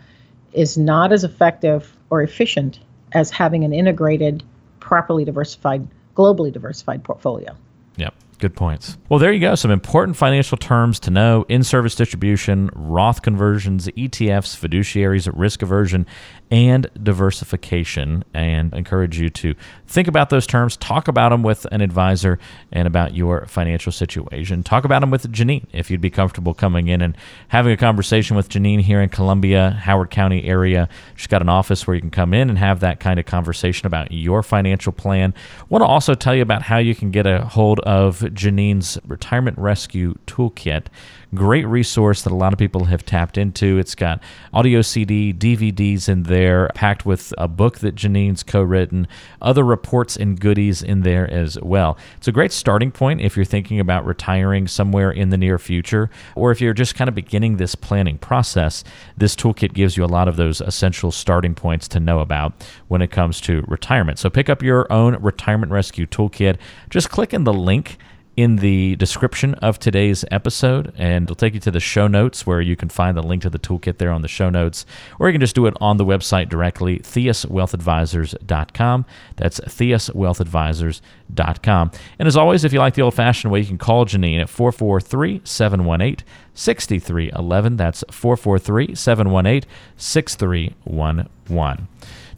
is 0.53 0.77
not 0.77 1.13
as 1.13 1.25
effective 1.25 1.97
or 2.11 2.23
efficient 2.23 2.81
as 3.13 3.31
having 3.31 3.65
an 3.65 3.73
integrated, 3.73 4.43
properly 4.81 5.25
diversified, 5.25 5.87
globally 6.17 6.53
diversified 6.53 7.05
portfolio. 7.05 7.55
Yep. 7.97 8.15
Good 8.39 8.55
points. 8.55 8.97
Well, 9.09 9.19
there 9.19 9.33
you 9.33 9.41
go. 9.41 9.57
Some 9.57 9.73
important 9.73 10.17
financial 10.17 10.57
terms 10.57 11.01
to 11.01 11.11
know 11.11 11.45
in 11.49 11.65
service 11.65 11.97
distribution, 11.97 12.71
Roth 12.73 13.21
conversions, 13.21 13.89
ETFs, 13.89 14.57
fiduciaries, 14.57 15.29
risk 15.35 15.61
aversion, 15.63 16.07
and 16.49 16.87
diversification. 17.03 18.25
And 18.33 18.73
encourage 18.75 19.19
you 19.19 19.29
to 19.29 19.57
think 19.89 20.07
about 20.07 20.31
those 20.31 20.47
terms, 20.47 20.77
talk 20.77 21.09
about 21.09 21.31
them 21.31 21.43
with 21.43 21.67
an 21.73 21.81
advisor 21.81 22.39
and 22.71 22.87
about 22.87 23.13
your 23.13 23.45
financial 23.47 23.91
situation. 23.91 24.63
Talk 24.63 24.85
about 24.85 25.01
them 25.01 25.11
with 25.11 25.31
Janine 25.33 25.67
if 25.73 25.91
you'd 25.91 26.01
be 26.01 26.11
comfortable 26.11 26.55
coming 26.55 26.87
in 26.87 27.03
and 27.03 27.17
having 27.49 27.73
a 27.73 27.77
conversation 27.77 28.37
with 28.37 28.49
Janine 28.49 28.83
here 28.83 29.01
in 29.01 29.09
Columbia, 29.09 29.71
Howard 29.71 30.11
County 30.11 30.45
area. 30.45 30.89
She's 31.17 31.27
got 31.27 31.43
an 31.43 31.49
office 31.49 31.89
where 31.89 31.97
you 31.97 32.01
can 32.01 32.11
come 32.13 32.33
in 32.33 32.51
and 32.51 32.59
have 32.59 32.79
that 32.81 33.01
kind 33.01 33.19
of 33.19 33.27
conversation 33.27 33.87
about 33.87 34.13
your 34.13 34.45
financial 34.45 34.93
plan. 34.93 35.35
Want 35.69 35.83
to 35.83 35.87
also 35.87 36.15
tell 36.15 36.37
you 36.37 36.43
about 36.43 36.63
how 36.63 36.79
you 36.79 36.95
can 36.95 37.11
get 37.11 37.27
a 37.27 37.45
hold 37.45 37.81
of 37.81 38.28
Janine's 38.35 38.99
Retirement 39.07 39.59
Rescue 39.59 40.15
Toolkit. 40.27 40.87
Great 41.35 41.67
resource 41.67 42.23
that 42.23 42.33
a 42.33 42.37
lot 42.37 42.53
of 42.55 42.59
people 42.59 42.87
have 42.87 43.05
tapped 43.05 43.37
into. 43.37 43.79
It's 43.79 43.95
got 43.95 44.23
audio 44.53 44.81
CD, 44.81 45.33
DVDs 45.33 46.09
in 46.09 46.23
there, 46.23 46.71
packed 46.75 47.05
with 47.05 47.35
a 47.37 47.47
book 47.47 47.81
that 47.81 47.95
Janine's 47.95 48.43
co 48.43 48.63
written, 48.63 49.07
other 49.43 49.63
reports 49.63 50.17
and 50.17 50.41
goodies 50.41 50.83
in 50.83 51.03
there 51.03 51.31
as 51.31 51.61
well. 51.61 51.99
It's 52.17 52.29
a 52.29 52.33
great 52.33 52.53
starting 52.53 52.91
point 52.91 53.21
if 53.21 53.37
you're 53.37 53.45
thinking 53.45 53.79
about 53.79 54.07
retiring 54.07 54.67
somewhere 54.67 55.11
in 55.11 55.29
the 55.29 55.37
near 55.37 55.59
future, 55.59 56.09
or 56.35 56.51
if 56.51 56.61
you're 56.61 56.73
just 56.73 56.95
kind 56.95 57.09
of 57.09 57.15
beginning 57.15 57.57
this 57.57 57.75
planning 57.75 58.19
process. 58.19 58.83
This 59.17 59.37
toolkit 59.37 59.75
gives 59.75 59.97
you 59.97 60.05
a 60.05 60.07
lot 60.07 60.29
of 60.29 60.37
those 60.37 60.61
essential 60.61 61.11
starting 61.11 61.55
points 61.55 61.89
to 61.89 62.01
know 62.01 62.21
about 62.21 62.53
when 62.89 63.03
it 63.03 63.11
comes 63.11 63.41
to 63.43 63.65
retirement. 63.69 64.19
So 64.19 64.31
pick 64.31 64.49
up 64.49 64.63
your 64.63 64.91
own 64.91 65.17
Retirement 65.17 65.73
Rescue 65.73 66.07
Toolkit. 66.07 66.57
Just 66.91 67.11
click 67.11 67.35
in 67.35 67.45
the 67.45 67.53
link 67.53 67.99
in 68.39 68.57
the 68.57 68.95
description 68.95 69.55
of 69.55 69.81
today's 69.81 70.25
episode, 70.31 70.95
and 70.97 71.25
it'll 71.25 71.35
take 71.35 71.55
you 71.55 71.61
to 71.61 71.73
the 71.73 71.81
show 71.81 72.07
notes 72.07 72.47
where 72.47 72.61
you 72.61 72.77
can 72.77 72.89
find 72.89 73.17
the 73.17 73.23
link 73.23 73.43
to 73.43 73.51
the 73.51 73.59
toolkit 73.59 73.99
there 73.99 74.13
on 74.13 74.23
the 74.23 74.29
show 74.29 74.49
notes, 74.49 74.87
or 75.19 75.29
you 75.29 75.33
can 75.33 75.41
just 75.41 75.57
do 75.57 75.67
it 75.67 75.75
on 75.81 75.97
the 75.97 76.05
website 76.05 76.49
directly, 76.49 77.01
theuswealthadvisors.com. 77.01 79.07
That's 79.35 79.59
theuswealthadvisors.com. 79.59 81.91
And 82.21 82.29
as 82.29 82.37
always, 82.37 82.63
if 82.63 82.73
you 82.73 82.79
like 82.79 82.95
the 82.95 83.03
old 83.03 83.15
fashioned 83.15 83.53
way, 83.53 83.59
you 83.59 83.67
can 83.67 83.77
call 83.77 84.07
Janine 84.07 84.41
at 84.41 84.49
443 84.49 85.41
718 85.43 86.25
6311. 86.55 87.77
That's 87.77 88.05
443 88.09 88.95
718 88.95 89.69
6311. 89.97 91.89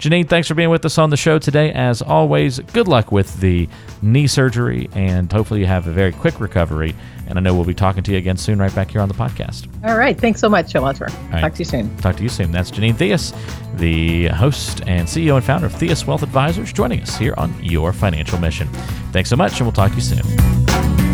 Janine, 0.01 0.27
thanks 0.27 0.49
for 0.49 0.55
being 0.55 0.71
with 0.71 0.83
us 0.87 0.97
on 0.97 1.11
the 1.11 1.17
show 1.19 1.39
today. 1.39 1.73
As 1.73 2.01
always, 2.01 2.59
good 2.59 2.89
luck 2.89 3.13
with 3.13 3.39
the 3.41 3.69
knee 4.01 4.27
surgery, 4.27 4.89
and 4.95 5.31
hopefully 5.31 5.61
you 5.61 5.67
have 5.67 5.87
a 5.87 5.91
very 5.93 6.11
quick 6.11 6.41
recovery. 6.41 6.95
And 7.27 7.39
I 7.39 7.43
know 7.43 7.55
we'll 7.55 7.67
be 7.67 7.75
talking 7.75 8.03
to 8.05 8.13
you 8.13 8.17
again 8.17 8.39
soon, 8.39 8.59
right 8.59 8.75
back 8.75 8.91
here 8.91 9.03
on 9.03 9.09
the 9.09 9.15
podcast. 9.15 9.69
All 9.87 9.99
right. 9.99 10.19
Thanks 10.19 10.41
so 10.41 10.49
much, 10.49 10.73
Walter. 10.73 11.07
right. 11.31 11.43
Talk 11.43 11.53
to 11.53 11.59
you 11.59 11.65
soon. 11.67 11.95
Talk 11.99 12.17
to 12.17 12.23
you 12.23 12.31
soon. 12.31 12.51
That's 12.51 12.71
Janine 12.71 12.95
Theus, 12.95 13.35
the 13.77 14.29
host 14.29 14.81
and 14.87 15.07
CEO 15.07 15.37
and 15.37 15.45
founder 15.45 15.67
of 15.67 15.75
Theus 15.75 16.07
Wealth 16.07 16.23
Advisors, 16.23 16.73
joining 16.73 17.03
us 17.03 17.19
here 17.19 17.35
on 17.37 17.55
Your 17.63 17.93
Financial 17.93 18.39
Mission. 18.39 18.69
Thanks 19.13 19.29
so 19.29 19.37
much, 19.37 19.61
and 19.61 19.67
we'll 19.67 19.73
talk 19.73 19.91
to 19.91 19.97
you 19.97 20.03
soon. 20.03 21.10